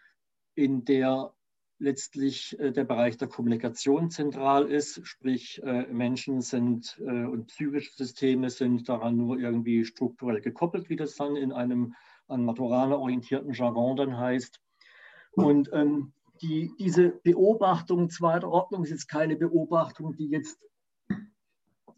in 0.54 0.84
der 0.84 1.34
letztlich 1.78 2.58
äh, 2.60 2.70
der 2.70 2.84
Bereich 2.84 3.16
der 3.16 3.28
Kommunikation 3.28 4.10
zentral 4.10 4.70
ist, 4.70 5.06
sprich 5.06 5.60
äh, 5.64 5.86
Menschen 5.92 6.40
sind 6.40 6.98
äh, 7.00 7.24
und 7.24 7.48
psychische 7.48 7.92
Systeme 7.92 8.50
sind 8.50 8.88
daran 8.88 9.16
nur 9.16 9.38
irgendwie 9.38 9.84
strukturell 9.84 10.40
gekoppelt, 10.40 10.88
wie 10.88 10.96
das 10.96 11.16
dann 11.16 11.36
in 11.36 11.52
einem 11.52 11.94
an 12.28 12.44
Maturana 12.44 12.96
orientierten 12.96 13.52
Jargon 13.52 13.96
dann 13.96 14.16
heißt. 14.16 14.60
Und 15.32 15.70
ähm, 15.72 16.12
die, 16.42 16.74
diese 16.78 17.10
Beobachtung 17.10 18.10
zweiter 18.10 18.48
Ordnung 18.48 18.82
ist 18.82 18.90
jetzt 18.90 19.08
keine 19.08 19.36
Beobachtung, 19.36 20.16
die 20.16 20.28
jetzt, 20.28 20.58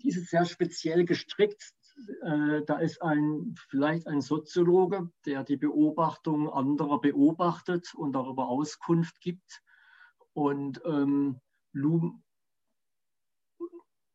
die 0.03 0.11
sehr 0.11 0.45
speziell 0.45 1.05
gestrickt. 1.05 1.73
Äh, 2.23 2.63
da 2.67 2.79
ist 2.79 3.01
ein, 3.01 3.55
vielleicht 3.69 4.07
ein 4.07 4.21
Soziologe, 4.21 5.11
der 5.25 5.45
die 5.45 5.57
Beobachtung 5.57 6.53
anderer 6.53 7.01
beobachtet 7.01 7.95
und 7.95 8.13
darüber 8.13 8.49
Auskunft 8.49 9.21
gibt. 9.21 9.63
Und, 10.35 10.83
ähm, 10.85 11.41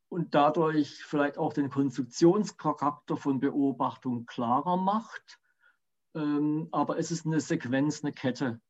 und 0.08 0.34
dadurch 0.34 1.02
vielleicht 1.04 1.38
auch 1.38 1.52
den 1.52 1.70
Konstruktionscharakter 1.70 3.16
von 3.16 3.40
Beobachtung 3.40 4.26
klarer 4.26 4.76
macht. 4.76 5.40
Ähm, 6.14 6.68
aber 6.70 6.98
es 6.98 7.10
ist 7.10 7.26
eine 7.26 7.40
Sequenz, 7.40 8.04
eine 8.04 8.12
Kette. 8.12 8.60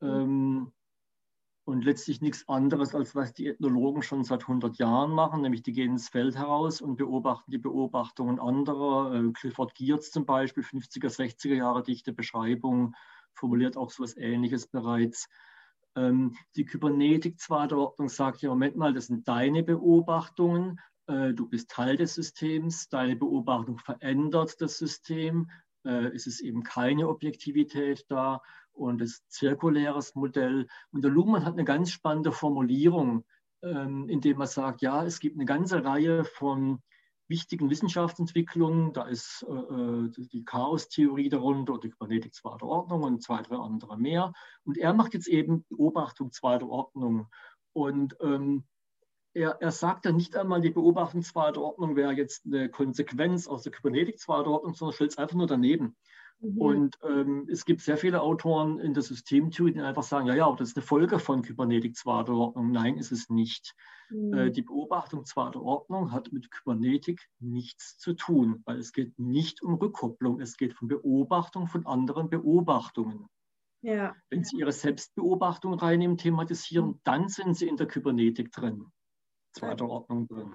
Ähm, 0.00 0.72
und 1.70 1.84
letztlich 1.84 2.20
nichts 2.20 2.48
anderes, 2.48 2.94
als 2.94 3.14
was 3.14 3.32
die 3.32 3.46
Ethnologen 3.46 4.02
schon 4.02 4.24
seit 4.24 4.42
100 4.42 4.78
Jahren 4.78 5.12
machen, 5.12 5.42
nämlich 5.42 5.62
die 5.62 5.72
gehen 5.72 5.92
ins 5.92 6.08
Feld 6.08 6.36
heraus 6.36 6.80
und 6.80 6.96
beobachten 6.96 7.50
die 7.50 7.58
Beobachtungen 7.58 8.38
anderer. 8.40 9.14
Äh, 9.14 9.32
Clifford 9.32 9.74
Geertz 9.74 10.10
zum 10.10 10.26
Beispiel, 10.26 10.64
50er, 10.64 11.08
60er 11.08 11.54
Jahre 11.54 11.82
dichte 11.82 12.12
Beschreibung, 12.12 12.94
formuliert 13.34 13.76
auch 13.76 13.90
so 13.90 14.02
etwas 14.02 14.16
Ähnliches 14.16 14.66
bereits. 14.66 15.28
Ähm, 15.96 16.36
die 16.56 16.64
Kybernetik 16.64 17.38
zweiter 17.38 17.78
Ordnung 17.78 18.08
sagt 18.08 18.42
ja, 18.42 18.50
Moment 18.50 18.76
mal, 18.76 18.92
das 18.92 19.06
sind 19.06 19.26
deine 19.28 19.62
Beobachtungen, 19.62 20.80
äh, 21.06 21.32
du 21.32 21.48
bist 21.48 21.70
Teil 21.70 21.96
des 21.96 22.14
Systems, 22.14 22.88
deine 22.88 23.16
Beobachtung 23.16 23.78
verändert 23.78 24.60
das 24.60 24.78
System, 24.78 25.50
äh, 25.84 26.06
es 26.14 26.26
ist 26.26 26.40
eben 26.40 26.62
keine 26.62 27.08
Objektivität 27.08 28.06
da 28.08 28.42
und 28.72 29.00
das 29.00 29.26
zirkuläres 29.28 30.14
Modell. 30.14 30.66
Und 30.92 31.02
der 31.02 31.10
Luhmann 31.10 31.44
hat 31.44 31.54
eine 31.54 31.64
ganz 31.64 31.90
spannende 31.90 32.32
Formulierung, 32.32 33.24
ähm, 33.62 34.08
indem 34.08 34.40
er 34.40 34.46
sagt, 34.46 34.82
ja, 34.82 35.04
es 35.04 35.20
gibt 35.20 35.36
eine 35.36 35.44
ganze 35.44 35.84
Reihe 35.84 36.24
von 36.24 36.82
wichtigen 37.28 37.70
Wissenschaftsentwicklungen. 37.70 38.92
Da 38.92 39.04
ist 39.04 39.46
äh, 39.48 39.52
äh 39.52 40.10
die 40.32 40.44
Chaostheorie 40.44 41.28
darunter, 41.28 41.78
die 41.78 41.90
Kybernetik 41.90 42.34
zweiter 42.34 42.66
Ordnung 42.66 43.02
und 43.02 43.22
zwei, 43.22 43.42
drei 43.42 43.56
andere 43.56 43.96
mehr. 43.98 44.32
Und 44.64 44.78
er 44.78 44.94
macht 44.94 45.14
jetzt 45.14 45.28
eben 45.28 45.64
Beobachtung 45.68 46.32
zweiter 46.32 46.68
Ordnung. 46.68 47.28
Und 47.72 48.16
ähm, 48.20 48.64
er, 49.34 49.60
er 49.60 49.70
sagt 49.70 50.06
dann 50.06 50.16
nicht 50.16 50.36
einmal, 50.36 50.60
die 50.60 50.70
Beobachtung 50.70 51.22
zweiter 51.22 51.62
Ordnung 51.62 51.96
wäre 51.96 52.12
jetzt 52.12 52.46
eine 52.46 52.68
Konsequenz 52.68 53.46
aus 53.46 53.62
der 53.62 53.72
Kybernetik 53.72 54.18
zweiter 54.18 54.50
Ordnung, 54.50 54.74
sondern 54.74 54.94
stellt 54.94 55.12
es 55.12 55.18
einfach 55.18 55.36
nur 55.36 55.46
daneben. 55.46 55.96
Mhm. 56.40 56.58
Und 56.58 56.98
ähm, 57.02 57.46
es 57.50 57.64
gibt 57.64 57.82
sehr 57.82 57.96
viele 57.96 58.22
Autoren 58.22 58.78
in 58.78 58.94
der 58.94 59.02
Systemtheorie, 59.02 59.72
die 59.72 59.80
einfach 59.80 60.02
sagen, 60.02 60.26
ja, 60.26 60.34
ja, 60.34 60.50
das 60.56 60.70
ist 60.70 60.76
eine 60.76 60.86
Folge 60.86 61.18
von 61.18 61.42
Kybernetik 61.42 61.96
zweiter 61.96 62.32
Ordnung. 62.32 62.72
Nein, 62.72 62.96
ist 62.96 63.12
es 63.12 63.28
nicht. 63.28 63.74
Mhm. 64.10 64.34
Äh, 64.34 64.50
die 64.50 64.62
Beobachtung 64.62 65.24
zweiter 65.26 65.62
Ordnung 65.62 66.12
hat 66.12 66.32
mit 66.32 66.50
Kybernetik 66.50 67.28
nichts 67.38 67.98
zu 67.98 68.14
tun, 68.14 68.62
weil 68.64 68.78
es 68.78 68.92
geht 68.92 69.18
nicht 69.18 69.62
um 69.62 69.74
Rückkopplung, 69.74 70.40
es 70.40 70.56
geht 70.56 70.80
um 70.80 70.88
Beobachtung 70.88 71.66
von 71.66 71.86
anderen 71.86 72.30
Beobachtungen. 72.30 73.26
Ja. 73.82 74.14
Wenn 74.28 74.44
Sie 74.44 74.58
Ihre 74.58 74.72
Selbstbeobachtung 74.72 75.74
reinnehmen, 75.74 76.16
thematisieren, 76.16 76.86
mhm. 76.86 77.00
dann 77.04 77.28
sind 77.28 77.56
Sie 77.56 77.68
in 77.68 77.76
der 77.76 77.86
Kybernetik 77.86 78.50
drin, 78.52 78.86
zweiter 79.52 79.88
Ordnung 79.88 80.28
drin. 80.28 80.54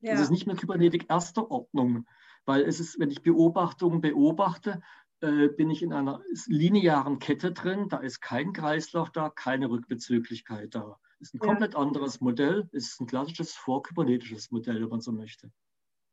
Ja. 0.00 0.12
Es 0.12 0.20
ist 0.20 0.30
nicht 0.30 0.46
mehr 0.46 0.56
Kybernetik 0.56 1.06
erster 1.08 1.50
Ordnung, 1.50 2.06
weil 2.44 2.62
es 2.62 2.80
ist, 2.80 2.98
wenn 2.98 3.10
ich 3.10 3.22
Beobachtungen 3.22 4.00
beobachte, 4.00 4.80
äh, 5.20 5.48
bin 5.48 5.70
ich 5.70 5.82
in 5.82 5.92
einer 5.92 6.22
linearen 6.46 7.18
Kette 7.18 7.52
drin, 7.52 7.88
da 7.88 7.98
ist 7.98 8.20
kein 8.20 8.52
Kreislauf 8.52 9.10
da, 9.10 9.30
keine 9.30 9.68
Rückbezüglichkeit 9.68 10.74
da. 10.74 10.98
Es 11.20 11.28
ist 11.28 11.34
ein 11.34 11.40
ja. 11.42 11.48
komplett 11.48 11.74
anderes 11.74 12.20
Modell, 12.20 12.68
es 12.72 12.92
ist 12.92 13.00
ein 13.00 13.08
klassisches 13.08 13.54
vorkybernetisches 13.54 14.52
Modell, 14.52 14.82
wenn 14.82 14.88
man 14.88 15.00
so 15.00 15.10
möchte. 15.10 15.50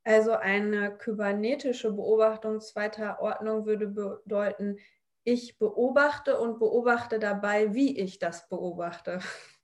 Also 0.03 0.33
eine 0.33 0.97
kybernetische 0.97 1.91
Beobachtung 1.91 2.61
zweiter 2.61 3.19
Ordnung 3.19 3.65
würde 3.65 3.87
bedeuten, 3.87 4.77
ich 5.23 5.57
beobachte 5.57 6.39
und 6.39 6.59
beobachte 6.59 7.17
dabei, 7.17 7.73
wie 7.73 7.99
ich 7.99 8.19
das 8.19 8.47
beobachte. 8.47 9.19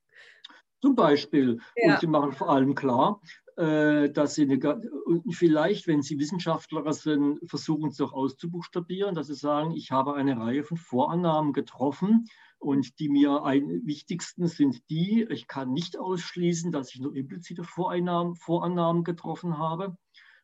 Zum 0.81 0.95
Beispiel. 0.95 1.59
Ja. 1.75 1.93
Und 1.93 2.01
sie 2.01 2.07
machen 2.07 2.33
vor 2.33 2.49
allem 2.49 2.75
klar, 2.75 3.21
äh, 3.57 4.09
dass 4.09 4.35
sie 4.35 4.43
eine, 4.43 4.81
vielleicht, 5.29 5.87
wenn 5.87 6.01
sie 6.01 6.19
Wissenschaftler 6.19 6.91
sind, 6.93 7.39
versuchen 7.47 7.89
es 7.89 8.01
auch 8.01 8.13
auszubuchstabieren, 8.13 9.13
dass 9.13 9.27
sie 9.27 9.35
sagen, 9.35 9.71
ich 9.71 9.91
habe 9.91 10.15
eine 10.15 10.37
Reihe 10.37 10.63
von 10.63 10.77
Vorannahmen 10.77 11.53
getroffen 11.53 12.25
und 12.57 12.99
die 12.99 13.09
mir 13.09 13.43
ein, 13.43 13.85
wichtigsten 13.85 14.47
sind 14.47 14.89
die, 14.89 15.27
ich 15.29 15.47
kann 15.47 15.73
nicht 15.73 15.99
ausschließen, 15.99 16.71
dass 16.71 16.93
ich 16.93 17.01
nur 17.01 17.15
implizite 17.15 17.63
Vorannahmen, 17.63 18.35
Vorannahmen 18.35 19.03
getroffen 19.03 19.57
habe. 19.57 19.97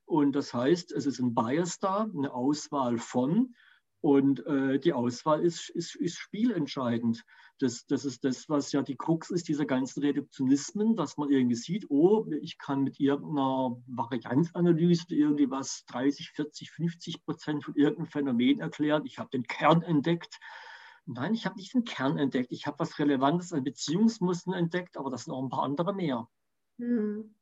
Und 0.05 0.35
das 0.35 0.53
heißt, 0.53 0.91
es 0.91 1.05
ist 1.05 1.19
ein 1.19 1.33
Bias 1.33 1.79
da, 1.79 2.07
eine 2.15 2.33
Auswahl 2.33 2.97
von. 2.97 3.55
Und 4.01 4.45
äh, 4.45 4.79
die 4.79 4.93
Auswahl 4.93 5.41
ist, 5.41 5.69
ist, 5.69 5.95
ist 5.95 6.17
spielentscheidend. 6.17 7.23
Das, 7.59 7.85
das 7.87 8.05
ist 8.05 8.23
das, 8.23 8.49
was 8.49 8.71
ja 8.71 8.81
die 8.81 8.95
Krux 8.95 9.29
ist, 9.31 9.47
dieser 9.47 9.65
ganzen 9.65 10.01
Reduktionismen, 10.01 10.95
dass 10.95 11.17
man 11.17 11.31
irgendwie 11.31 11.55
sieht, 11.55 11.89
oh, 11.89 12.25
ich 12.41 12.57
kann 12.57 12.83
mit 12.83 12.99
irgendeiner 12.99 13.81
Varianzanalyse 13.87 15.05
irgendwie 15.09 15.49
was 15.49 15.85
30, 15.85 16.31
40, 16.31 16.71
50 16.71 17.25
Prozent 17.25 17.63
von 17.63 17.75
irgendeinem 17.75 18.07
Phänomen 18.07 18.59
erklären. 18.59 19.05
Ich 19.05 19.17
habe 19.17 19.29
den 19.29 19.43
Kern 19.43 19.81
entdeckt. 19.81 20.39
Nein, 21.05 21.33
ich 21.33 21.45
habe 21.45 21.55
nicht 21.55 21.73
den 21.73 21.85
Kern 21.85 22.17
entdeckt. 22.17 22.51
Ich 22.51 22.67
habe 22.67 22.79
was 22.79 22.99
Relevantes 22.99 23.53
an 23.53 23.63
Beziehungsmustern 23.63 24.53
entdeckt, 24.53 24.97
aber 24.97 25.09
das 25.09 25.23
sind 25.23 25.33
auch 25.33 25.41
ein 25.41 25.49
paar 25.49 25.63
andere 25.63 25.93
mehr. 25.93 26.27
Hm. 26.77 27.33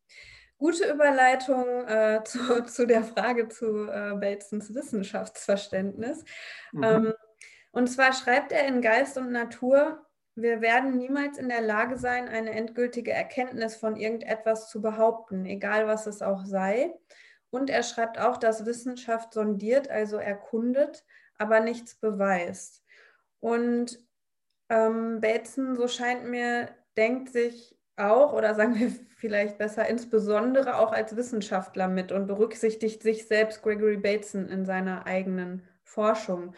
Gute 0.58 0.90
Überleitung 0.90 1.66
äh, 1.88 2.22
zu, 2.26 2.64
zu, 2.64 2.88
der 2.88 3.04
Frage 3.04 3.50
zu 3.50 3.88
äh, 3.88 4.14
Batesons 4.16 4.74
Wissenschaftsverständnis. 4.74 6.24
Mhm. 6.72 6.84
Ähm, 6.84 7.14
und 7.72 7.88
zwar 7.88 8.14
schreibt 8.14 8.52
er 8.52 8.68
in 8.68 8.82
Geist 8.82 9.18
und 9.18 9.32
Natur, 9.32 10.05
wir 10.36 10.62
werden 10.62 10.98
niemals 10.98 11.38
in 11.38 11.50
der 11.50 11.62
Lage 11.62 11.98
sein, 11.98 12.28
eine 12.28 12.52
endgültige 12.52 13.12
Erkenntnis 13.12 13.76
von 13.76 13.96
irgendetwas 13.96 14.70
zu 14.70 14.82
behaupten, 14.82 15.46
egal 15.46 15.88
was 15.88 16.08
es 16.08 16.22
auch 16.22 16.46
sei. 16.46 16.94
Und 17.50 17.70
er 17.70 17.84
schreibt 17.84 18.20
auch, 18.20 18.38
dass 18.38 18.66
Wissenschaft 18.66 19.34
sondiert, 19.34 19.90
also 19.90 20.18
erkundet, 20.18 21.06
aber 21.38 21.62
nichts 21.62 21.96
beweist. 21.96 22.84
Und 23.40 24.00
ähm, 24.70 25.22
Bateson, 25.22 25.76
so 25.76 25.88
scheint 25.88 26.26
mir, 26.26 26.70
denkt 26.98 27.30
sich 27.30 27.78
auch, 27.96 28.34
oder 28.34 28.56
sagen 28.56 28.78
wir 28.78 28.92
vielleicht 29.16 29.58
besser, 29.58 29.88
insbesondere 29.88 30.80
auch 30.80 30.92
als 30.92 31.16
Wissenschaftler 31.16 31.88
mit 31.88 32.12
und 32.12 32.28
berücksichtigt 32.28 33.02
sich 33.04 33.28
selbst 33.28 33.62
Gregory 33.62 33.98
Bateson 33.98 34.50
in 34.50 34.66
seiner 34.66 35.06
eigenen 35.06 35.66
Forschung. 35.84 36.54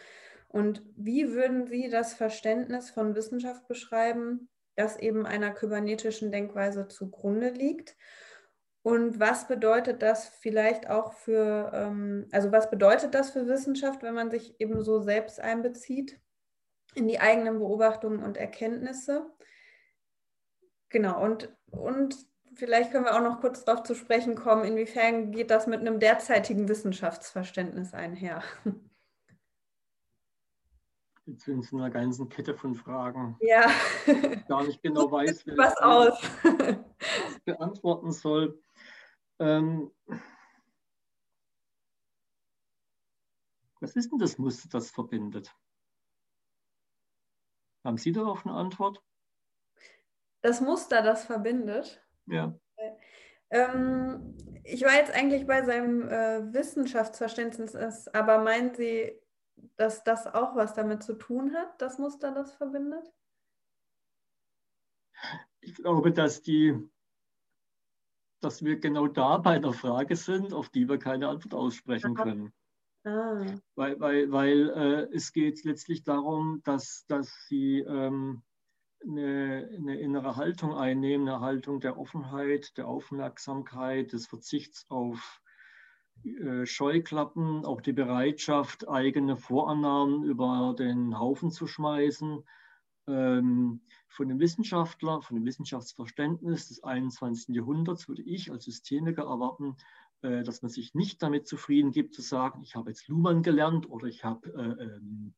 Und 0.48 0.82
wie 0.96 1.32
würden 1.32 1.66
Sie 1.66 1.90
das 1.90 2.14
Verständnis 2.14 2.90
von 2.90 3.14
Wissenschaft 3.14 3.68
beschreiben, 3.68 4.48
das 4.76 4.96
eben 4.96 5.26
einer 5.26 5.50
kybernetischen 5.50 6.32
Denkweise 6.32 6.88
zugrunde 6.88 7.50
liegt? 7.50 7.96
Und 8.82 9.20
was 9.20 9.46
bedeutet 9.46 10.02
das 10.02 10.28
vielleicht 10.28 10.88
auch 10.88 11.12
für, 11.12 11.70
ähm, 11.74 12.26
also 12.32 12.52
was 12.52 12.70
bedeutet 12.70 13.14
das 13.14 13.30
für 13.30 13.46
Wissenschaft, 13.46 14.02
wenn 14.02 14.14
man 14.14 14.30
sich 14.30 14.58
eben 14.60 14.82
so 14.82 15.00
selbst 15.00 15.40
einbezieht 15.40 16.18
in 16.94 17.06
die 17.06 17.20
eigenen 17.20 17.58
Beobachtungen 17.58 18.22
und 18.22 18.38
Erkenntnisse? 18.38 19.26
Genau, 20.88 21.22
und, 21.22 21.54
und 21.70 22.16
vielleicht 22.54 22.90
können 22.90 23.04
wir 23.04 23.14
auch 23.14 23.22
noch 23.22 23.40
kurz 23.40 23.64
darauf 23.64 23.82
zu 23.82 23.94
sprechen 23.94 24.36
kommen, 24.36 24.64
inwiefern 24.64 25.32
geht 25.32 25.50
das 25.50 25.66
mit 25.66 25.80
einem 25.80 26.00
derzeitigen 26.00 26.68
Wissenschaftsverständnis 26.68 27.92
einher? 27.92 28.42
Jetzt 31.28 31.44
sind 31.44 31.62
es 31.62 31.74
eine 31.74 31.90
ganze 31.90 32.26
Kette 32.26 32.54
von 32.54 32.74
Fragen. 32.74 33.36
Ja. 33.40 33.70
Ich 34.06 34.46
gar 34.46 34.64
nicht 34.64 34.82
genau 34.82 35.12
weiß, 35.12 35.46
wer 35.46 35.58
was 35.58 35.76
aus. 35.76 36.18
was 36.42 37.40
beantworten 37.44 38.12
soll. 38.12 38.58
Ähm, 39.38 39.90
was 43.80 43.94
ist 43.94 44.10
denn 44.10 44.18
das 44.18 44.38
Muster, 44.38 44.70
das 44.70 44.90
verbindet? 44.90 45.54
Haben 47.84 47.98
Sie 47.98 48.12
darauf 48.12 48.46
eine 48.46 48.54
Antwort? 48.54 49.02
Das 50.40 50.62
Muster, 50.62 51.02
das 51.02 51.26
verbindet? 51.26 52.02
Ja. 52.24 52.58
Ähm, 53.50 54.34
ich 54.64 54.82
war 54.82 54.94
jetzt 54.94 55.12
eigentlich 55.12 55.46
bei 55.46 55.62
seinem 55.62 56.08
äh, 56.08 56.54
Wissenschaftsverständnis, 56.54 57.76
aber 58.14 58.38
meinen 58.38 58.74
Sie, 58.74 59.20
dass 59.76 60.04
das 60.04 60.26
auch 60.26 60.56
was 60.56 60.74
damit 60.74 61.02
zu 61.02 61.14
tun 61.14 61.54
hat, 61.54 61.80
das 61.80 61.98
Muster, 61.98 62.32
das 62.32 62.52
verbindet? 62.52 63.12
Ich 65.60 65.74
glaube, 65.74 66.12
dass 66.12 66.42
die 66.42 66.88
dass 68.40 68.64
wir 68.64 68.78
genau 68.78 69.08
da 69.08 69.38
bei 69.38 69.58
der 69.58 69.72
Frage 69.72 70.16
sind, 70.16 70.52
auf 70.52 70.68
die 70.68 70.88
wir 70.88 70.98
keine 70.98 71.28
Antwort 71.28 71.54
aussprechen 71.54 72.14
können. 72.14 72.52
Ah. 73.04 73.44
Weil, 73.74 73.98
weil, 74.00 74.30
weil 74.30 74.70
äh, 74.70 75.14
es 75.14 75.32
geht 75.32 75.64
letztlich 75.64 76.04
darum, 76.04 76.60
dass, 76.64 77.04
dass 77.06 77.46
sie 77.46 77.80
ähm, 77.80 78.42
eine, 79.02 79.70
eine, 79.76 79.98
innere 79.98 80.36
Haltung 80.36 80.74
einnehmen, 80.74 81.28
eine 81.28 81.40
Haltung 81.40 81.80
der 81.80 81.96
Offenheit, 81.96 82.76
der 82.76 82.86
Aufmerksamkeit, 82.86 84.12
des 84.12 84.26
Verzichts 84.26 84.84
auf 84.88 85.40
Scheuklappen, 86.64 87.64
auch 87.64 87.80
die 87.80 87.92
Bereitschaft, 87.92 88.88
eigene 88.88 89.36
Vorannahmen 89.36 90.24
über 90.24 90.74
den 90.76 91.18
Haufen 91.18 91.50
zu 91.50 91.66
schmeißen. 91.66 92.44
Ähm, 93.08 93.80
von 94.08 94.28
dem 94.28 94.38
Wissenschaftler, 94.38 95.22
von 95.22 95.36
dem 95.36 95.46
Wissenschaftsverständnis 95.46 96.68
des 96.68 96.82
21. 96.82 97.54
Jahrhunderts 97.54 98.08
würde 98.08 98.22
ich 98.22 98.50
als 98.50 98.64
Systemiker 98.64 99.22
erwarten, 99.22 99.76
äh, 100.22 100.42
dass 100.42 100.62
man 100.62 100.70
sich 100.70 100.94
nicht 100.94 101.22
damit 101.22 101.46
zufrieden 101.46 101.92
gibt, 101.92 102.14
zu 102.14 102.22
sagen, 102.22 102.60
ich 102.62 102.74
habe 102.74 102.90
jetzt 102.90 103.08
Luhmann 103.08 103.42
gelernt 103.42 103.88
oder 103.88 104.06
ich 104.06 104.24
habe 104.24 104.48
äh, 104.48 104.84
ähm, 104.84 105.34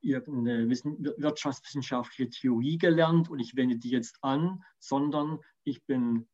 irgendeine 0.00 0.68
wirtschaftswissenschaftliche 0.68 2.30
Theorie 2.30 2.78
gelernt 2.78 3.30
und 3.30 3.38
ich 3.38 3.54
wende 3.54 3.76
die 3.76 3.90
jetzt 3.90 4.18
an, 4.22 4.62
sondern 4.78 5.38
ich 5.64 5.84
bin 5.84 6.26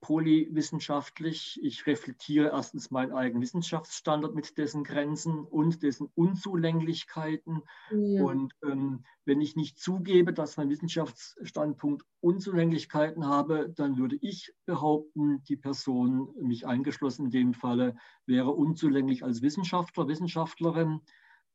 polywissenschaftlich. 0.00 1.58
Ich 1.62 1.86
reflektiere 1.86 2.48
erstens 2.48 2.90
meinen 2.90 3.12
eigenen 3.12 3.42
Wissenschaftsstandard 3.42 4.34
mit 4.34 4.56
dessen 4.58 4.84
Grenzen 4.84 5.40
und 5.44 5.82
dessen 5.82 6.08
Unzulänglichkeiten. 6.14 7.62
Ja. 7.90 8.22
Und 8.22 8.52
ähm, 8.64 9.04
wenn 9.24 9.40
ich 9.40 9.56
nicht 9.56 9.78
zugebe, 9.78 10.32
dass 10.32 10.56
mein 10.56 10.70
Wissenschaftsstandpunkt 10.70 12.04
Unzulänglichkeiten 12.20 13.26
habe, 13.26 13.72
dann 13.74 13.96
würde 13.98 14.16
ich 14.20 14.54
behaupten, 14.66 15.42
die 15.44 15.56
Person, 15.56 16.34
mich 16.40 16.66
eingeschlossen 16.66 17.26
in 17.26 17.30
dem 17.30 17.54
Falle, 17.54 17.96
wäre 18.26 18.50
unzulänglich 18.50 19.24
als 19.24 19.42
Wissenschaftler, 19.42 20.08
Wissenschaftlerin 20.08 21.00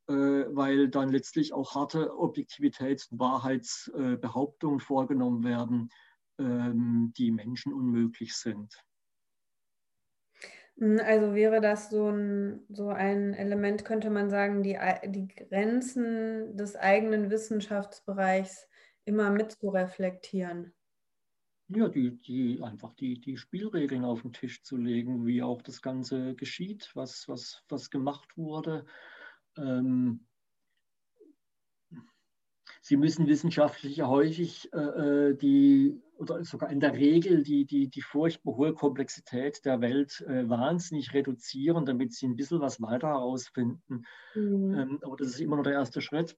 äh, 0.07 0.13
weil 0.13 0.89
dann 0.89 1.09
letztlich 1.09 1.53
auch 1.53 1.75
harte 1.75 2.11
Objektivitäts- 2.11 3.11
und 3.11 3.19
Wahrheitsbehauptungen 3.19 4.79
vorgenommen 4.79 5.43
werden, 5.43 5.89
die 6.43 7.31
Menschen 7.31 7.73
unmöglich 7.73 8.35
sind. 8.35 8.75
Hm, 10.77 10.99
also 11.03 11.33
wäre 11.35 11.61
das 11.61 11.89
so 11.89 12.09
ein, 12.09 12.65
so 12.69 12.89
ein 12.89 13.33
Element, 13.33 13.85
könnte 13.85 14.09
man 14.09 14.29
sagen, 14.29 14.63
die, 14.63 14.77
die 15.05 15.27
Grenzen 15.27 16.57
des 16.57 16.75
eigenen 16.75 17.29
Wissenschaftsbereichs 17.29 18.67
immer 19.05 19.29
mit 19.29 19.51
zu 19.51 19.69
reflektieren. 19.69 20.73
Ja, 21.67 21.87
die, 21.87 22.17
die, 22.17 22.61
einfach 22.61 22.93
die, 22.95 23.21
die 23.21 23.37
Spielregeln 23.37 24.03
auf 24.03 24.23
den 24.23 24.33
Tisch 24.33 24.61
zu 24.63 24.75
legen, 24.75 25.25
wie 25.25 25.41
auch 25.41 25.61
das 25.61 25.81
Ganze 25.81 26.35
geschieht, 26.35 26.91
was, 26.95 27.29
was, 27.29 27.63
was 27.69 27.89
gemacht 27.89 28.35
wurde. 28.35 28.85
Ähm, 29.57 30.27
Sie 32.83 32.97
müssen 32.97 33.27
wissenschaftlich 33.27 34.01
häufig 34.01 34.73
äh, 34.73 34.77
äh, 34.77 35.37
die 35.37 36.01
oder 36.21 36.43
sogar 36.43 36.69
in 36.69 36.79
der 36.79 36.93
Regel 36.93 37.43
die, 37.43 37.65
die, 37.65 37.89
die 37.89 38.01
furchtbar 38.01 38.55
hohe 38.55 38.73
Komplexität 38.73 39.65
der 39.65 39.81
Welt 39.81 40.21
äh, 40.27 40.47
wahnsinnig 40.47 41.13
reduzieren, 41.13 41.85
damit 41.85 42.13
sie 42.13 42.27
ein 42.27 42.35
bisschen 42.35 42.61
was 42.61 42.79
weiter 42.79 43.07
herausfinden. 43.07 44.05
Mhm. 44.35 44.73
Ähm, 44.77 44.99
aber 45.01 45.17
das 45.17 45.29
ist 45.29 45.39
immer 45.39 45.55
nur 45.55 45.63
der 45.63 45.73
erste 45.73 45.99
Schritt. 45.99 46.37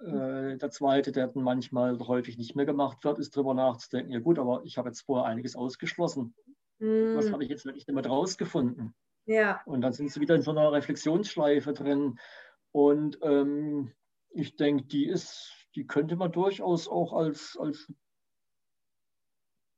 Äh, 0.00 0.58
der 0.58 0.70
zweite, 0.70 1.12
der 1.12 1.28
dann 1.28 1.42
manchmal 1.42 1.98
häufig 2.00 2.36
nicht 2.36 2.54
mehr 2.56 2.66
gemacht 2.66 3.04
wird, 3.04 3.18
ist 3.18 3.34
darüber 3.34 3.54
nachzudenken, 3.54 4.12
ja 4.12 4.20
gut, 4.20 4.38
aber 4.38 4.62
ich 4.64 4.76
habe 4.76 4.90
jetzt 4.90 5.00
vorher 5.00 5.26
einiges 5.26 5.56
ausgeschlossen. 5.56 6.34
Mhm. 6.78 7.16
Was 7.16 7.32
habe 7.32 7.42
ich 7.42 7.48
jetzt 7.48 7.64
wirklich 7.64 7.86
damit 7.86 8.06
rausgefunden? 8.08 8.94
Ja. 9.24 9.62
Und 9.64 9.80
dann 9.80 9.94
sind 9.94 10.10
sie 10.10 10.20
wieder 10.20 10.34
in 10.34 10.42
so 10.42 10.50
einer 10.50 10.72
Reflexionsschleife 10.72 11.72
drin. 11.72 12.18
Und 12.72 13.18
ähm, 13.22 13.92
ich 14.30 14.56
denke, 14.56 14.84
die 14.84 15.06
ist, 15.06 15.52
die 15.74 15.86
könnte 15.86 16.16
man 16.16 16.32
durchaus 16.32 16.88
auch 16.88 17.12
als, 17.12 17.56
als 17.58 17.90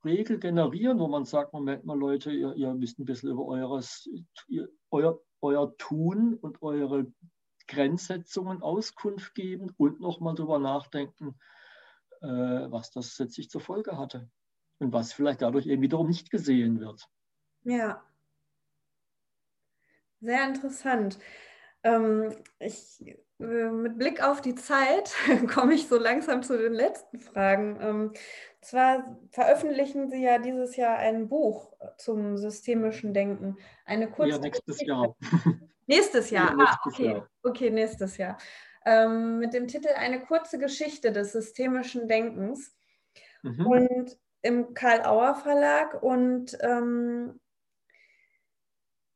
Regel 0.04 0.38
generieren, 0.38 0.98
wo 0.98 1.08
man 1.08 1.24
sagt, 1.24 1.52
Moment 1.52 1.84
mal 1.84 1.98
Leute, 1.98 2.30
ihr, 2.32 2.54
ihr 2.54 2.74
müsst 2.74 2.98
ein 2.98 3.04
bisschen 3.04 3.30
über 3.30 3.46
eures, 3.46 4.08
ihr, 4.48 4.68
euer, 4.90 5.20
euer 5.40 5.76
Tun 5.76 6.34
und 6.34 6.62
eure 6.62 7.06
Grenzsetzungen 7.66 8.62
Auskunft 8.62 9.34
geben 9.34 9.74
und 9.76 10.00
nochmal 10.00 10.34
darüber 10.34 10.58
nachdenken, 10.58 11.38
äh, 12.20 12.26
was 12.26 12.90
das 12.90 13.18
letztlich 13.18 13.50
zur 13.50 13.60
Folge 13.60 13.96
hatte 13.96 14.30
und 14.78 14.92
was 14.92 15.12
vielleicht 15.12 15.42
dadurch 15.42 15.66
eben 15.66 15.82
wiederum 15.82 16.08
nicht 16.08 16.30
gesehen 16.30 16.80
wird. 16.80 17.08
Ja. 17.62 18.02
Sehr 20.20 20.48
interessant. 20.48 21.18
Ähm, 21.84 22.34
ich 22.58 23.00
äh, 23.38 23.70
mit 23.70 23.98
Blick 23.98 24.22
auf 24.22 24.40
die 24.40 24.54
Zeit 24.54 25.14
komme 25.54 25.74
ich 25.74 25.88
so 25.88 25.98
langsam 25.98 26.42
zu 26.42 26.56
den 26.56 26.72
letzten 26.72 27.20
Fragen. 27.20 27.78
Ähm, 27.80 28.12
zwar 28.60 29.18
veröffentlichen 29.30 30.08
Sie 30.08 30.22
ja 30.22 30.38
dieses 30.38 30.76
Jahr 30.76 30.96
ein 30.96 31.28
Buch 31.28 31.72
zum 31.98 32.36
systemischen 32.38 33.12
Denken. 33.12 33.56
Eine 33.84 34.10
kurze 34.10 34.32
ja, 34.32 34.38
nächstes 34.38 34.80
Jahr. 34.80 35.16
Nächstes 35.86 36.30
Jahr, 36.30 36.48
ja, 36.48 36.56
nächstes 36.56 36.78
ah, 36.78 36.88
okay. 36.88 37.06
Jahr. 37.08 37.28
okay, 37.42 37.70
nächstes 37.70 38.16
Jahr. 38.16 38.38
Ähm, 38.86 39.38
mit 39.38 39.52
dem 39.52 39.68
Titel 39.68 39.88
Eine 39.94 40.22
kurze 40.22 40.58
Geschichte 40.58 41.12
des 41.12 41.32
systemischen 41.32 42.08
Denkens. 42.08 42.74
Mhm. 43.42 43.66
Und 43.66 44.18
im 44.40 44.72
Karl 44.72 45.04
Auer 45.04 45.34
Verlag 45.34 46.02
und 46.02 46.56
ähm, 46.60 47.38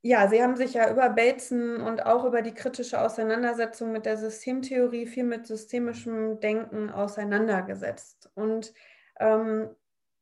ja, 0.08 0.26
Sie 0.26 0.42
haben 0.42 0.56
sich 0.56 0.72
ja 0.72 0.90
über 0.90 1.10
Bateson 1.10 1.82
und 1.82 2.06
auch 2.06 2.24
über 2.24 2.40
die 2.40 2.54
kritische 2.54 2.98
Auseinandersetzung 2.98 3.92
mit 3.92 4.06
der 4.06 4.16
Systemtheorie 4.16 5.06
viel 5.06 5.24
mit 5.24 5.46
systemischem 5.46 6.40
Denken 6.40 6.88
auseinandergesetzt. 6.88 8.30
Und 8.34 8.72
ähm, 9.20 9.68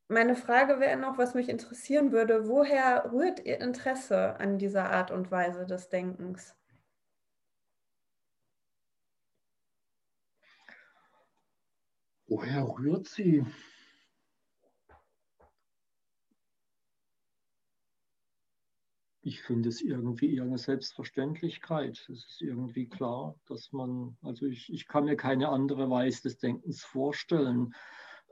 meine 0.09 0.35
Frage 0.35 0.81
wäre 0.81 0.97
noch, 0.97 1.17
was 1.17 1.35
mich 1.35 1.47
interessieren 1.47 2.11
würde, 2.11 2.49
woher 2.49 3.13
rührt 3.13 3.45
Ihr 3.45 3.61
Interesse 3.61 4.37
an 4.41 4.57
dieser 4.57 4.91
Art 4.91 5.09
und 5.09 5.31
Weise 5.31 5.65
des 5.65 5.87
Denkens? 5.87 6.53
Woher 12.27 12.67
rührt 12.77 13.07
sie? 13.07 13.45
Ich 19.27 19.41
finde 19.41 19.67
es 19.67 19.81
irgendwie 19.81 20.33
eher 20.33 20.43
eine 20.43 20.57
Selbstverständlichkeit. 20.57 22.07
Es 22.09 22.25
ist 22.25 22.41
irgendwie 22.41 22.87
klar, 22.87 23.35
dass 23.47 23.73
man, 23.73 24.17
also 24.21 24.45
ich, 24.45 24.71
ich 24.71 24.87
kann 24.87 25.03
mir 25.03 25.17
keine 25.17 25.49
andere 25.49 25.89
Weise 25.89 26.23
des 26.23 26.37
Denkens 26.37 26.85
vorstellen. 26.85 27.75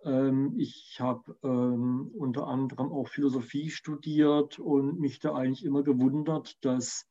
Ähm, 0.05 0.53
ich 0.57 0.97
habe 1.01 1.37
ähm, 1.43 2.11
unter 2.17 2.47
anderem 2.47 2.93
auch 2.93 3.09
Philosophie 3.09 3.69
studiert 3.69 4.57
und 4.57 4.97
mich 4.97 5.19
da 5.19 5.35
eigentlich 5.35 5.65
immer 5.65 5.83
gewundert, 5.83 6.63
dass 6.63 7.05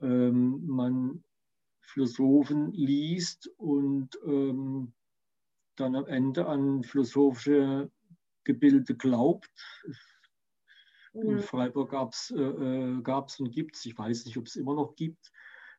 ähm, 0.00 0.66
man 0.66 1.22
Philosophen 1.82 2.72
liest 2.72 3.48
und 3.58 4.18
ähm, 4.26 4.92
dann 5.76 5.94
am 5.94 6.06
Ende 6.06 6.46
an 6.46 6.82
philosophische 6.82 7.92
Gebilde 8.42 8.96
glaubt. 8.96 9.52
In 11.14 11.38
Freiburg 11.38 11.90
gab 11.90 12.12
es 12.12 12.32
äh, 12.36 12.40
äh 12.40 13.02
und 13.38 13.50
gibt 13.50 13.76
es, 13.76 13.86
ich 13.86 13.96
weiß 13.96 14.24
nicht, 14.26 14.36
ob 14.36 14.46
es 14.46 14.56
immer 14.56 14.74
noch 14.74 14.96
gibt, 14.96 15.30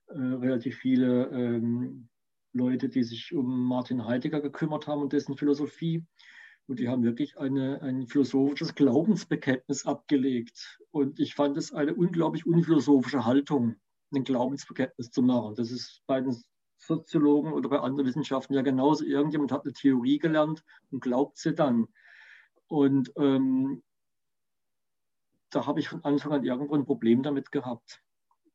äh, 0.07 0.17
relativ 0.17 0.77
viele 0.77 1.29
ähm, 1.29 2.07
Leute, 2.53 2.87
die 2.87 3.03
sich 3.03 3.35
um 3.35 3.65
Martin 3.65 4.05
Heidegger 4.05 4.39
gekümmert 4.39 4.87
haben 4.87 5.01
und 5.01 5.13
dessen 5.13 5.35
Philosophie. 5.35 6.05
Und 6.67 6.79
die 6.79 6.87
haben 6.87 7.03
wirklich 7.03 7.37
eine, 7.37 7.81
ein 7.81 8.07
philosophisches 8.07 8.73
Glaubensbekenntnis 8.73 9.85
abgelegt. 9.85 10.79
Und 10.91 11.19
ich 11.19 11.35
fand 11.35 11.57
es 11.57 11.73
eine 11.73 11.93
unglaublich 11.93 12.47
unphilosophische 12.47 13.25
Haltung, 13.25 13.75
ein 14.13 14.23
Glaubensbekenntnis 14.23 15.11
zu 15.11 15.21
machen. 15.21 15.55
Das 15.55 15.69
ist 15.69 16.01
bei 16.07 16.21
den 16.21 16.35
Soziologen 16.77 17.53
oder 17.53 17.69
bei 17.69 17.79
anderen 17.79 18.07
Wissenschaften 18.07 18.53
ja 18.53 18.61
genauso. 18.61 19.03
Irgendjemand 19.03 19.51
hat 19.51 19.63
eine 19.63 19.73
Theorie 19.73 20.17
gelernt 20.17 20.63
und 20.91 21.01
glaubt 21.01 21.37
sie 21.37 21.53
dann. 21.53 21.87
Und 22.67 23.11
ähm, 23.17 23.83
da 25.49 25.65
habe 25.65 25.79
ich 25.79 25.89
von 25.89 26.03
Anfang 26.03 26.33
an 26.33 26.43
irgendwo 26.43 26.75
ein 26.75 26.85
Problem 26.85 27.23
damit 27.23 27.51
gehabt. 27.51 28.01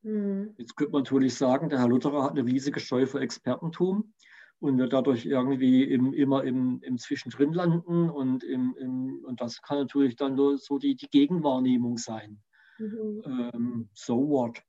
Mhm. 0.02 0.54
Jetzt 0.58 0.76
könnte 0.76 0.92
man 0.92 1.02
natürlich 1.02 1.34
sagen, 1.34 1.68
der 1.68 1.78
Herr 1.78 1.88
Lutterer 1.88 2.24
hat 2.24 2.32
eine 2.32 2.44
riesige 2.44 2.80
Scheu 2.80 3.06
für 3.06 3.20
Expertentum 3.20 4.12
und 4.60 4.78
wird 4.78 4.92
dadurch 4.92 5.26
irgendwie 5.26 5.84
im, 5.84 6.12
immer 6.12 6.44
im, 6.44 6.80
im 6.82 6.98
Zwischendrin 6.98 7.52
landen 7.52 8.10
und, 8.10 8.44
im, 8.44 8.76
im, 8.78 9.24
und 9.24 9.40
das 9.40 9.62
kann 9.62 9.78
natürlich 9.78 10.16
dann 10.16 10.34
nur 10.34 10.58
so 10.58 10.78
die, 10.78 10.96
die 10.96 11.08
Gegenwahrnehmung 11.08 11.98
sein. 11.98 12.42
Mhm. 12.78 13.22
Ähm, 13.24 13.88
so 13.94 14.28
what? 14.28 14.62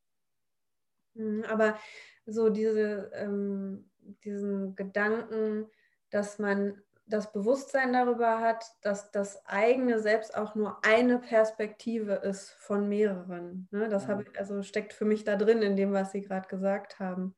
Mhm, 1.13 1.43
aber 1.47 1.77
so 2.25 2.49
diese, 2.49 3.11
ähm, 3.13 3.89
diesen 4.23 4.75
Gedanken, 4.75 5.67
dass 6.09 6.39
man 6.39 6.81
das 7.11 7.31
Bewusstsein 7.31 7.93
darüber 7.93 8.39
hat, 8.39 8.65
dass 8.81 9.11
das 9.11 9.45
eigene 9.45 9.99
Selbst 9.99 10.35
auch 10.35 10.55
nur 10.55 10.83
eine 10.83 11.19
Perspektive 11.19 12.13
ist 12.13 12.51
von 12.51 12.87
mehreren. 12.87 13.67
Ne? 13.71 13.89
Das 13.89 14.07
ja. 14.07 14.19
ich, 14.19 14.39
also 14.39 14.63
steckt 14.63 14.93
für 14.93 15.05
mich 15.05 15.23
da 15.23 15.35
drin 15.35 15.61
in 15.61 15.75
dem, 15.75 15.93
was 15.93 16.11
Sie 16.11 16.21
gerade 16.21 16.47
gesagt 16.47 16.99
haben. 16.99 17.35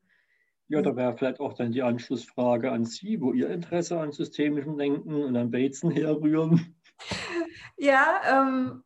Ja, 0.68 0.80
da 0.80 0.96
wäre 0.96 1.16
vielleicht 1.16 1.40
auch 1.40 1.52
dann 1.52 1.72
die 1.72 1.82
Anschlussfrage 1.82 2.70
an 2.70 2.84
Sie, 2.84 3.20
wo 3.20 3.32
Ihr 3.32 3.50
Interesse 3.50 3.98
an 3.98 4.12
systemischem 4.12 4.78
Denken 4.78 5.22
und 5.22 5.36
an 5.36 5.50
Bateson 5.50 5.90
herrühren. 5.90 6.74
Ja, 7.76 8.20
ähm, 8.30 8.84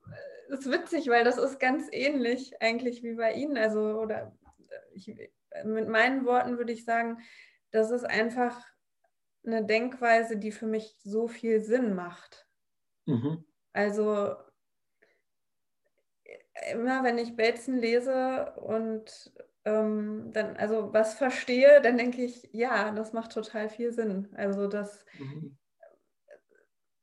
ist 0.48 0.70
witzig, 0.70 1.08
weil 1.08 1.22
das 1.22 1.36
ist 1.36 1.60
ganz 1.60 1.88
ähnlich 1.92 2.54
eigentlich 2.62 3.02
wie 3.02 3.14
bei 3.14 3.34
Ihnen. 3.34 3.58
Also, 3.58 4.00
oder 4.00 4.34
ich, 4.94 5.14
mit 5.62 5.88
meinen 5.88 6.24
Worten 6.24 6.56
würde 6.56 6.72
ich 6.72 6.86
sagen, 6.86 7.18
das 7.70 7.90
ist 7.90 8.04
einfach 8.04 8.58
eine 9.44 9.64
Denkweise, 9.64 10.36
die 10.36 10.52
für 10.52 10.66
mich 10.66 10.96
so 11.02 11.28
viel 11.28 11.60
Sinn 11.60 11.94
macht. 11.94 12.46
Mhm. 13.06 13.44
Also 13.72 14.34
immer 16.72 17.04
wenn 17.04 17.18
ich 17.18 17.36
Bateson 17.36 17.78
lese 17.78 18.52
und 18.56 19.32
ähm, 19.64 20.30
dann 20.32 20.56
also 20.56 20.92
was 20.92 21.14
verstehe, 21.14 21.80
dann 21.80 21.96
denke 21.96 22.22
ich, 22.22 22.48
ja, 22.52 22.90
das 22.92 23.12
macht 23.12 23.32
total 23.32 23.68
viel 23.68 23.92
Sinn. 23.92 24.28
Also 24.34 24.66
das 24.66 25.04
mhm. 25.18 25.56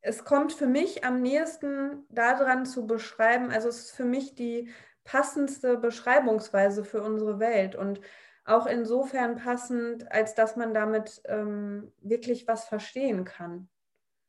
es 0.02 0.26
kommt 0.26 0.54
für 0.54 0.68
mich 0.68 1.04
am 1.04 1.22
nächsten 1.22 2.06
daran 2.10 2.66
zu 2.66 2.86
beschreiben, 2.86 3.52
also 3.52 3.70
es 3.70 3.86
ist 3.86 3.92
für 3.96 4.06
mich 4.06 4.36
die 4.36 4.70
passendste 5.04 5.78
Beschreibungsweise 5.78 6.84
für 6.84 7.02
unsere 7.02 7.40
Welt 7.40 7.76
und 7.76 8.02
auch 8.46 8.68
insofern 8.68 9.36
passend, 9.36 10.12
als 10.12 10.36
dass 10.36 10.56
man 10.56 10.74
damit 10.74 11.22
ähm, 11.26 11.92
wirklich 12.02 12.48
was 12.48 12.66
verstehen 12.66 13.26
kann. 13.26 13.68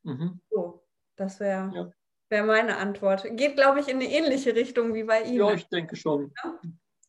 Mhm. 0.03 0.41
So, 0.51 0.83
das 1.17 1.39
wäre 1.39 1.71
ja. 1.75 1.91
wär 2.31 2.45
meine 2.45 2.79
Antwort. 2.79 3.27
Geht, 3.37 3.57
glaube 3.57 3.81
ich, 3.81 3.89
in 3.89 3.97
eine 3.97 4.11
ähnliche 4.11 4.55
Richtung 4.55 4.95
wie 4.95 5.05
bei 5.05 5.23
Ihnen. 5.23 5.47
Ja, 5.47 5.53
ich 5.53 5.69
denke 5.69 5.97
schon. 5.97 6.33
Ja? 6.43 6.61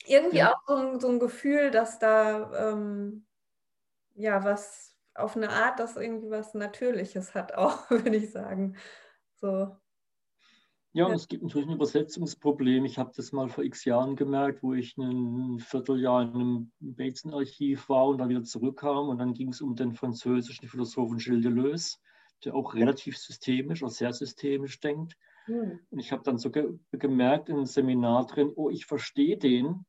Irgendwie 0.05 0.37
ja. 0.37 0.53
auch 0.53 0.61
so 0.67 0.75
ein, 0.75 0.99
so 0.99 1.09
ein, 1.09 1.19
Gefühl, 1.19 1.71
dass 1.71 1.99
da 1.99 2.71
ähm, 2.71 3.25
ja 4.15 4.43
was 4.43 4.95
auf 5.13 5.35
eine 5.35 5.49
Art, 5.49 5.79
das 5.79 5.95
irgendwie 5.95 6.29
was 6.29 6.53
Natürliches 6.53 7.33
hat, 7.33 7.53
auch, 7.53 7.89
würde 7.89 8.15
ich 8.15 8.31
sagen. 8.31 8.75
So. 9.35 9.75
Ja, 10.97 11.13
es 11.13 11.27
gibt 11.27 11.43
natürlich 11.43 11.67
ein 11.67 11.75
Übersetzungsproblem. 11.75 12.83
Ich 12.85 12.97
habe 12.97 13.11
das 13.15 13.31
mal 13.31 13.49
vor 13.49 13.63
x 13.63 13.85
Jahren 13.85 14.15
gemerkt, 14.15 14.63
wo 14.63 14.73
ich 14.73 14.97
ein 14.97 15.59
Vierteljahr 15.59 16.23
in 16.23 16.29
einem 16.33 16.71
Bateson-Archiv 16.79 17.87
war 17.87 18.07
und 18.07 18.17
dann 18.17 18.29
wieder 18.29 18.43
zurückkam. 18.43 19.09
Und 19.09 19.19
dann 19.19 19.35
ging 19.35 19.49
es 19.49 19.61
um 19.61 19.75
den 19.75 19.93
französischen 19.93 20.67
Philosophen 20.67 21.19
Gilles 21.19 21.43
Deleuze, 21.43 21.97
der 22.43 22.55
auch 22.55 22.73
relativ 22.73 23.15
systemisch 23.15 23.83
oder 23.83 23.91
sehr 23.91 24.11
systemisch 24.11 24.79
denkt. 24.79 25.15
Mhm. 25.45 25.79
Und 25.91 25.99
ich 25.99 26.11
habe 26.11 26.23
dann 26.23 26.39
so 26.39 26.49
ge 26.49 26.67
gemerkt 26.91 27.49
in 27.49 27.57
einem 27.57 27.65
Seminar 27.67 28.25
drin, 28.25 28.51
oh, 28.55 28.71
ich 28.71 28.87
verstehe 28.87 29.37
den. 29.37 29.85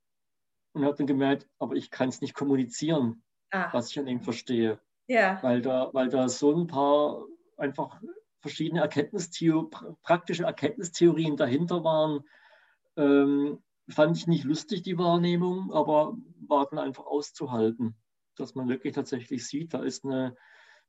Und 0.75 0.85
habe 0.85 0.97
dann 0.97 1.07
gemerkt, 1.07 1.49
aber 1.59 1.75
ich 1.75 1.91
kann 1.91 2.11
es 2.11 2.21
nicht 2.21 2.35
kommunizieren, 2.35 3.23
ah. 3.51 3.73
was 3.73 3.91
ich 3.91 3.99
an 3.99 4.09
ihm 4.09 4.21
verstehe. 4.21 4.79
Ja. 5.07 5.43
Weil, 5.43 5.63
da, 5.63 5.89
weil 5.95 6.11
da 6.11 6.29
so 6.29 6.55
ein 6.55 6.67
paar 6.67 7.25
einfach 7.57 7.99
verschiedene 8.41 8.81
Erkenntnistheor 8.81 9.71
praktische 10.03 10.45
Erkenntnistheorien 10.45 11.37
dahinter 11.37 11.85
waren, 11.85 12.25
ähm, 12.97 13.63
fand 13.89 14.17
ich 14.17 14.27
nicht 14.27 14.45
lustig, 14.45 14.83
die 14.83 14.99
Wahrnehmung, 14.99 15.73
aber 15.73 16.17
war 16.47 16.67
dann 16.69 16.79
einfach 16.79 17.07
auszuhalten, 17.07 17.97
dass 18.37 18.55
man 18.55 18.69
wirklich 18.69 18.95
tatsächlich 18.95 19.47
sieht, 19.47 19.75
da 19.75 19.83
ist 19.83 20.05
eine 20.05 20.37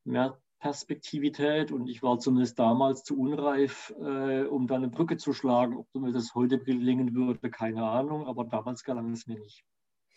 Mehrperspektivität 0.03 1.71
und 1.71 1.87
ich 1.87 2.03
war 2.03 2.19
zumindest 2.19 2.59
damals 2.59 3.03
zu 3.03 3.17
unreif, 3.17 3.93
äh, 3.99 4.43
um 4.43 4.67
da 4.67 4.75
eine 4.75 4.89
Brücke 4.89 5.17
zu 5.17 5.33
schlagen. 5.33 5.77
Ob 5.77 5.87
mir 5.93 6.11
das 6.11 6.35
heute 6.35 6.59
gelingen 6.59 7.15
würde, 7.15 7.49
keine 7.49 7.83
Ahnung, 7.83 8.27
aber 8.27 8.45
damals 8.45 8.83
gelang 8.83 9.11
es 9.11 9.27
mir 9.27 9.39
nicht. 9.39 9.63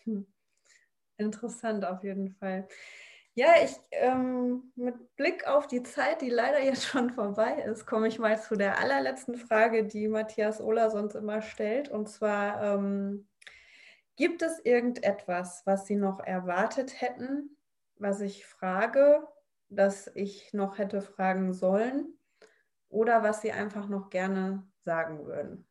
Hm. 0.05 0.27
Interessant 1.19 1.85
auf 1.85 2.03
jeden 2.03 2.31
Fall. 2.31 2.67
Ja, 3.35 3.55
ich 3.65 3.75
ähm, 3.93 4.73
mit 4.77 5.17
Blick 5.17 5.47
auf 5.47 5.67
die 5.67 5.83
Zeit, 5.83 6.21
die 6.21 6.29
leider 6.29 6.63
jetzt 6.63 6.85
schon 6.85 7.11
vorbei 7.11 7.63
ist, 7.63 7.87
komme 7.87 8.09
ich 8.09 8.19
mal 8.19 8.39
zu 8.39 8.57
der 8.57 8.79
allerletzten 8.79 9.37
Frage, 9.37 9.87
die 9.87 10.07
Matthias 10.07 10.61
Ohler 10.61 10.91
sonst 10.91 11.15
immer 11.15 11.41
stellt. 11.41 11.89
Und 11.89 12.11
zwar, 12.11 12.63
ähm, 12.63 13.27
gibt 14.17 14.43
es 14.43 14.59
irgendetwas, 14.59 15.63
was 15.65 15.87
Sie 15.87 15.97
noch 15.97 16.21
erwartet 16.21 17.01
hätten, 17.01 17.57
was 17.97 18.21
ich 18.21 18.45
frage, 18.45 19.27
das 19.71 20.11
ich 20.15 20.53
noch 20.53 20.77
hätte 20.77 21.01
fragen 21.01 21.55
sollen 21.55 22.19
oder 22.91 23.23
was 23.23 23.41
Sie 23.41 23.53
einfach 23.53 23.89
noch 23.89 24.11
gerne 24.11 24.71
sagen 24.85 25.25
würden? 25.25 25.67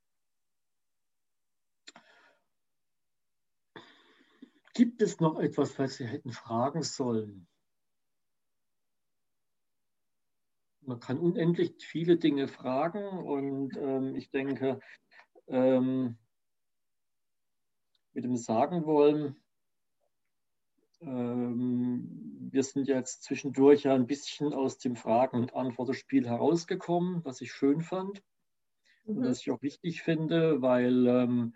Gibt 4.74 5.04
es 5.04 5.20
noch 5.20 5.38
etwas, 5.40 5.78
was 5.78 5.98
Sie 5.98 6.06
hätten 6.06 6.32
fragen 6.32 6.82
sollen? 6.82 7.48
Man 10.92 11.00
kann 11.00 11.20
unendlich 11.20 11.74
viele 11.80 12.18
Dinge 12.18 12.50
fragen 12.50 13.08
und 13.08 13.78
ähm, 13.78 14.14
ich 14.14 14.30
denke, 14.30 14.82
ähm, 15.48 16.18
mit 18.12 18.26
dem 18.26 18.36
Sagen 18.36 18.86
wollen, 18.86 19.38
ähm, 21.00 22.50
wir 22.52 22.64
sind 22.64 22.90
jetzt 22.90 23.24
zwischendurch 23.24 23.84
ja 23.84 23.96
ein 23.96 24.06
bisschen 24.06 24.54
aus 24.54 24.80
dem 24.80 24.98
Fragen- 24.98 25.38
und 25.38 25.56
Antwortspiel 25.56 26.28
herausgekommen, 26.28 27.24
was 27.24 27.40
ich 27.40 27.54
schön 27.54 27.80
fand 27.80 28.22
mhm. 29.06 29.18
und 29.18 29.24
was 29.30 29.40
ich 29.40 29.50
auch 29.50 29.62
wichtig 29.62 30.02
finde, 30.02 30.62
weil 30.62 31.08
ähm, 31.08 31.56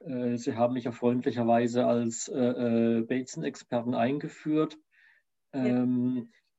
äh, 0.00 0.36
Sie 0.36 0.56
haben 0.56 0.74
mich 0.74 0.84
ja 0.84 0.92
freundlicherweise 0.92 1.86
als 1.86 2.28
äh, 2.28 2.98
äh, 2.98 3.00
Bateson-Experten 3.00 3.94
eingeführt. 3.94 4.76
Ja. 5.54 5.86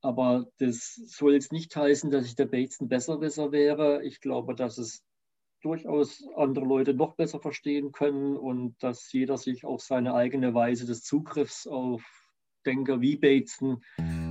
Aber 0.06 0.46
das 0.58 0.94
soll 0.94 1.32
jetzt 1.32 1.50
nicht 1.50 1.74
heißen, 1.74 2.12
dass 2.12 2.26
ich 2.26 2.36
der 2.36 2.46
Bateson 2.46 2.88
besser 2.88 3.18
besser 3.18 3.50
wäre. 3.50 4.04
Ich 4.04 4.20
glaube, 4.20 4.54
dass 4.54 4.78
es 4.78 5.02
durchaus 5.62 6.22
andere 6.36 6.64
Leute 6.64 6.94
noch 6.94 7.16
besser 7.16 7.40
verstehen 7.40 7.90
können 7.90 8.36
und 8.36 8.76
dass 8.80 9.10
jeder 9.12 9.36
sich 9.36 9.64
auf 9.64 9.82
seine 9.82 10.14
eigene 10.14 10.54
Weise 10.54 10.86
des 10.86 11.02
Zugriffs 11.02 11.66
auf 11.66 12.04
Denker 12.64 13.00
wie 13.00 13.16
Bateson 13.16 13.82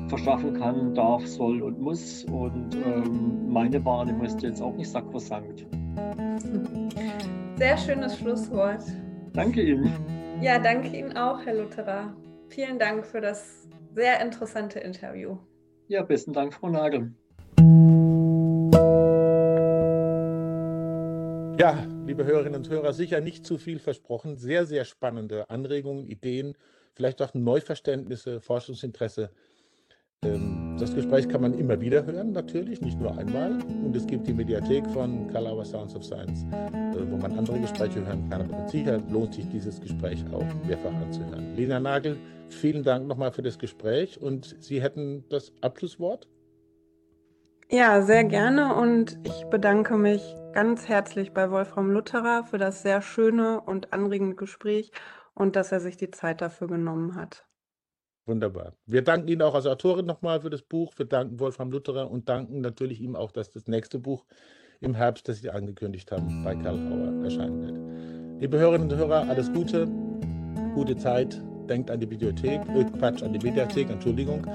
verschaffen 0.08 0.54
kann, 0.54 0.96
darf, 0.96 1.28
soll 1.28 1.62
und 1.62 1.82
muss. 1.82 2.24
Und 2.24 2.74
ähm, 2.76 3.52
meine 3.52 3.84
Wahrnehmung 3.84 4.24
ist 4.24 4.42
jetzt 4.44 4.62
auch 4.62 4.76
nicht 4.78 4.90
sakrosankt. 4.90 5.68
Sehr 7.58 7.78
schönes 7.78 8.18
Schlusswort. 8.18 8.84
Danke 9.34 9.62
Ihnen. 9.62 9.92
Ja, 10.42 10.58
danke 10.58 10.98
Ihnen 10.98 11.18
auch, 11.18 11.46
Herr 11.46 11.56
Lutherer. 11.56 12.16
Vielen 12.48 12.80
Dank 12.80 13.06
für 13.06 13.20
das 13.20 13.68
sehr 13.94 14.22
interessante 14.22 14.80
Interview. 14.80 15.38
Ja, 15.88 16.02
besten 16.02 16.34
Dank, 16.34 16.54
Frau 16.56 16.70
Nagel. 16.70 17.14
Ja, 21.60 21.88
liebe 22.06 22.26
Hörerinnen 22.26 22.56
und 22.56 22.70
Hörer, 22.70 22.92
sicher 22.92 23.22
nicht 23.22 23.46
zu 23.46 23.60
viel 23.60 23.78
versprochen. 23.78 24.36
Sehr, 24.36 24.66
sehr 24.66 24.84
spannende 24.84 25.50
Anregungen, 25.50 26.08
Ideen, 26.08 26.58
vielleicht 26.94 27.22
auch 27.22 27.36
Neuverständnisse, 27.36 28.42
Forschungsinteresse. 28.42 29.30
Ähm, 30.24 30.76
das 30.80 30.94
Gespräch 30.94 31.30
kann 31.30 31.42
man 31.42 31.54
immer 31.54 31.80
wieder 31.80 32.06
hören, 32.06 32.32
natürlich, 32.32 32.82
nicht 32.82 33.00
nur 33.00 33.18
einmal. 33.18 33.54
Und 33.84 33.96
es 33.96 34.06
gibt 34.06 34.28
die 34.28 34.34
Mediathek 34.34 34.86
von 34.92 35.28
Kalauer 35.32 35.66
Sounds 35.66 35.96
of 35.96 36.04
Science, 36.04 36.46
äh, 36.52 37.12
wo 37.12 37.18
man 37.18 37.38
andere 37.38 37.60
Gespräche 37.60 38.06
hören 38.06 38.30
kann. 38.30 38.42
Aber 38.42 38.58
mit 38.58 38.70
Sicherheit 38.70 39.10
lohnt 39.10 39.34
sich 39.34 39.48
dieses 39.50 39.80
Gespräch 39.80 40.24
auch 40.34 40.46
mehrfach 40.68 40.94
anzuhören. 40.94 41.56
Lena 41.56 41.80
Nagel, 41.80 42.18
vielen 42.50 42.84
Dank 42.84 43.08
nochmal 43.08 43.32
für 43.32 43.42
das 43.42 43.58
Gespräch 43.58 44.22
und 44.22 44.56
Sie 44.60 44.82
hätten 44.82 45.24
das 45.30 45.54
Abschlusswort? 45.62 46.28
Ja, 47.70 48.02
sehr 48.04 48.24
gerne 48.24 48.76
und 48.76 49.18
ich 49.24 49.46
bedanke 49.46 49.98
mich 49.98 50.36
ganz 50.54 50.88
herzlich 50.88 51.34
bei 51.34 51.50
Wolfram 51.50 51.90
Lutterer 51.90 52.44
für 52.44 52.60
das 52.60 52.84
sehr 52.84 53.02
schöne 53.02 53.60
und 53.60 53.92
anregende 53.92 54.36
Gespräch 54.36 54.92
und 55.34 55.56
dass 55.56 55.72
er 55.72 55.80
sich 55.80 55.98
die 55.98 56.12
Zeit 56.12 56.42
dafür 56.42 56.68
genommen 56.68 57.16
hat. 57.16 57.45
Wunderbar. 58.28 58.74
Wir 58.88 59.04
danken 59.04 59.28
Ihnen 59.28 59.44
auch 59.44 59.54
als 59.54 59.68
Autorin 59.68 60.06
nochmal 60.06 60.42
für 60.42 60.50
das 60.50 60.64
Buch. 60.64 60.94
Wir 60.98 61.06
danken 61.06 61.40
Wolfram 61.40 61.72
Lutterer 61.72 62.10
und 62.10 62.28
danken 62.28 62.62
natürlich 62.62 63.00
ihm 63.00 63.16
auch, 63.16 63.32
dass 63.32 63.52
das 63.52 63.68
nächste 63.68 64.00
Buch 64.00 64.26
im 64.82 64.96
Herbst, 64.96 65.30
das 65.30 65.42
Sie 65.42 65.50
angekündigt 65.50 66.12
haben, 66.12 66.44
bei 66.44 66.56
Karl 66.56 66.76
Auer 66.76 67.24
erscheinen 67.24 67.62
wird. 67.62 68.42
Liebe 68.42 68.58
Hörerinnen 68.58 68.92
und 68.92 68.98
Hörer, 68.98 69.30
alles 69.30 69.52
Gute, 69.54 69.88
gute 70.74 70.98
Zeit, 70.98 71.40
denkt 71.70 71.92
an 71.92 72.00
die 72.00 72.08
Bibliothek, 72.08 72.62
äh, 72.70 72.84
Quatsch, 72.98 73.22
an 73.22 73.34
die 73.34 73.40
Mediathek, 73.40 73.90
Entschuldigung, 73.90 74.46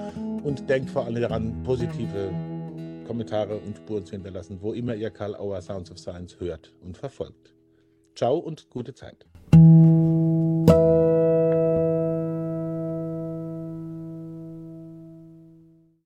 und 0.43 0.69
denkt 0.69 0.91
vor 0.91 1.07
allem 1.07 1.21
daran, 1.21 1.63
positive 1.63 2.31
Kommentare 3.07 3.57
und 3.57 3.77
Spuren 3.77 4.05
zu 4.05 4.13
hinterlassen, 4.13 4.59
wo 4.61 4.73
immer 4.73 4.95
ihr 4.95 5.11
Karl 5.11 5.35
Auer 5.37 5.61
Sounds 5.63 5.91
of 5.91 5.99
Science 5.99 6.39
hört 6.41 6.73
und 6.83 6.97
verfolgt. 6.97 7.55
Ciao 8.15 8.37
und 8.37 8.69
gute 8.69 8.95
Zeit. 8.95 9.30